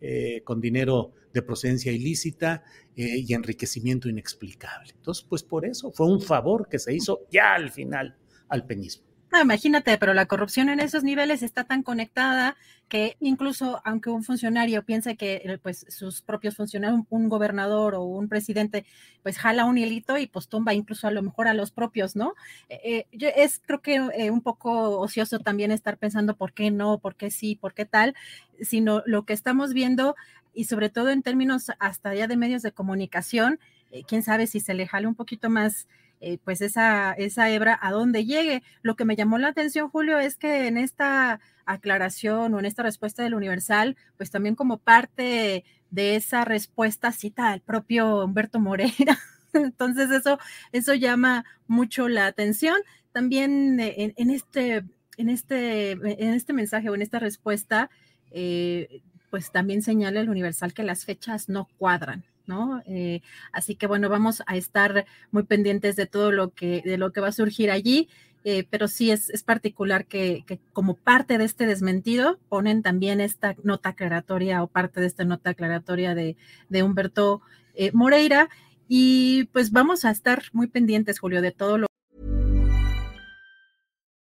eh, 0.03 0.43
con 0.45 0.61
dinero 0.61 1.13
de 1.33 1.41
procedencia 1.41 1.93
ilícita 1.93 2.63
eh, 2.95 3.25
y 3.27 3.33
enriquecimiento 3.33 4.11
inexplicable. 4.11 4.93
Entonces, 4.95 5.25
pues 5.27 5.43
por 5.43 5.65
eso 5.65 5.93
fue 5.93 6.09
un 6.09 6.21
favor 6.21 6.69
que 6.69 6.79
se 6.79 6.95
hizo 6.95 7.27
ya 7.31 7.55
al 7.55 7.71
final 7.71 8.19
al 8.51 8.67
peñismo. 8.67 9.12
No, 9.33 9.41
imagínate, 9.41 9.97
pero 9.97 10.13
la 10.13 10.27
corrupción 10.27 10.69
en 10.69 10.79
esos 10.79 11.05
niveles 11.05 11.43
está 11.43 11.65
tan 11.65 11.83
conectada 11.83 12.55
que 12.91 13.17
incluso 13.19 13.81
aunque 13.83 14.11
un 14.11 14.25
funcionario 14.25 14.85
piense 14.85 15.17
que 15.17 15.37
eh, 15.43 15.57
pues 15.57 15.87
sus 15.89 16.21
propios 16.21 16.55
funcionarios, 16.55 17.01
un, 17.09 17.31
gobernador 17.31 17.95
o 17.95 18.03
un 18.03 18.29
presidente, 18.29 18.85
pues 19.23 19.39
jala 19.39 19.65
un 19.65 19.79
hilito 19.79 20.19
y 20.19 20.27
pues 20.27 20.49
tumba 20.49 20.75
incluso 20.75 21.09
a 21.09 21.11
lo 21.11 21.23
mejor 21.23 21.49
a 21.49 21.55
los 21.55 21.71
propios, 21.71 22.15
¿no? 22.15 22.35
Eh, 22.69 23.07
eh, 23.11 23.33
es 23.37 23.63
creo 23.65 23.81
que 23.81 24.01
un 24.31 24.43
poco 24.43 25.01
ocioso 25.01 25.39
también 25.39 25.71
estar 25.73 25.97
pensando 25.97 26.37
por 26.37 26.53
qué 26.53 26.71
no, 26.71 26.99
por 26.99 27.17
qué 27.17 27.31
sí, 27.31 27.57
por 27.57 27.73
qué 27.73 27.87
tal, 27.87 28.15
sino 28.61 29.03
lo 29.07 29.25
que 29.25 29.33
estamos 29.33 29.73
viendo 29.73 30.15
y 30.53 30.65
sobre 30.65 30.91
todo 30.91 31.09
en 31.09 31.23
términos 31.23 31.71
hasta 31.79 32.15
ya 32.15 32.27
de 32.27 32.37
medios 32.37 32.61
de 32.61 32.73
comunicación, 32.73 33.59
quién 34.07 34.23
sabe 34.23 34.47
si 34.47 34.61
se 34.61 34.75
le 34.75 34.87
jale 34.87 35.07
un 35.07 35.15
poquito 35.15 35.49
más 35.49 35.89
eh, 36.23 36.39
pues 36.45 36.61
esa, 36.61 37.13
esa 37.13 37.51
hebra 37.51 37.77
a 37.83 37.91
dónde 37.91 38.25
llegue. 38.25 38.63
Lo 38.83 38.95
que 38.95 39.05
me 39.05 39.17
llamó 39.17 39.39
la 39.39 39.49
atención, 39.49 39.89
Julio, 39.91 40.21
es 40.21 40.37
que 40.37 40.69
en 40.69 40.79
esta 40.79 41.41
aclaración 41.67 42.55
o 42.55 42.61
en 42.61 42.65
esta 42.65 42.85
respuesta 42.85 43.25
del 43.25 43.35
Universal, 43.35 43.97
pues 44.17 44.31
también 44.31 44.55
como 44.55 44.79
parte 44.79 45.65
de 45.91 46.17
esa 46.17 46.45
respuesta 46.45 47.11
cita 47.11 47.51
al 47.51 47.61
propio 47.61 48.25
Humberto 48.25 48.61
Moreira. 48.61 49.19
Entonces 49.53 50.13
eso, 50.13 50.39
eso 50.71 50.95
llama 50.95 51.45
mucho 51.67 52.09
la 52.09 52.27
atención. 52.27 52.77
También 53.11 53.81
eh, 53.81 54.15
en, 54.17 54.31
este, 54.31 54.85
en, 55.17 55.29
este, 55.29 55.91
en 55.91 56.35
este 56.35 56.53
mensaje 56.53 56.89
o 56.89 56.95
en 56.95 57.03
esta 57.03 57.19
respuesta, 57.19 57.91
eh, 58.31 59.03
pues 59.29 59.51
también 59.51 59.83
señala 59.83 60.21
el 60.21 60.31
Universal 60.31 60.73
que 60.73 60.85
las 60.85 61.05
fechas 61.05 61.49
no 61.49 61.69
cuadran. 61.79 62.25
¿No? 62.47 62.83
Eh, 62.87 63.23
así 63.53 63.75
que 63.75 63.87
bueno, 63.87 64.09
vamos 64.09 64.43
a 64.47 64.57
estar 64.57 65.07
muy 65.31 65.45
pendientes 65.45 65.97
de 65.97 66.07
todo 66.07 66.33
lo 66.33 66.51
que, 66.51 66.83
de 66.85 66.99
lo 66.99 67.13
que 67.13 67.21
va 67.21 67.29
a 67.29 67.33
surgir 67.33 67.71
allí. 67.71 68.09
Eh, 68.45 68.67
pero 68.69 68.89
sí 68.89 69.13
es, 69.13 69.31
particular 69.45 70.07
que, 70.07 70.45
como 70.73 70.97
parte 70.97 71.39
de 71.39 71.45
este 71.45 71.65
desmentido 71.65 72.41
ponen 72.49 72.83
también 72.83 73.21
esta 73.21 73.55
nota 73.63 73.91
aclaratoria 73.91 74.65
o 74.65 74.67
parte 74.67 75.01
de 75.01 75.07
esta 75.07 75.25
nota 75.25 75.51
aclaratoria 75.51 76.17
de, 76.17 76.37
de 76.69 76.83
Humberto 76.83 77.41
eh, 77.75 77.93
Moreira. 77.93 78.49
Y 78.89 79.45
pues 79.53 79.71
vamos 79.71 80.05
a 80.05 80.11
estar 80.11 80.43
muy 80.53 80.67
pendientes, 80.67 81.21
Julio, 81.21 81.41
de 81.41 81.53
todo 81.53 81.79
lo. 81.79 81.87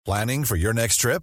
Planning 0.04 0.44
for 0.44 0.56
your 0.56 0.74
next 0.74 1.00
trip? 1.00 1.22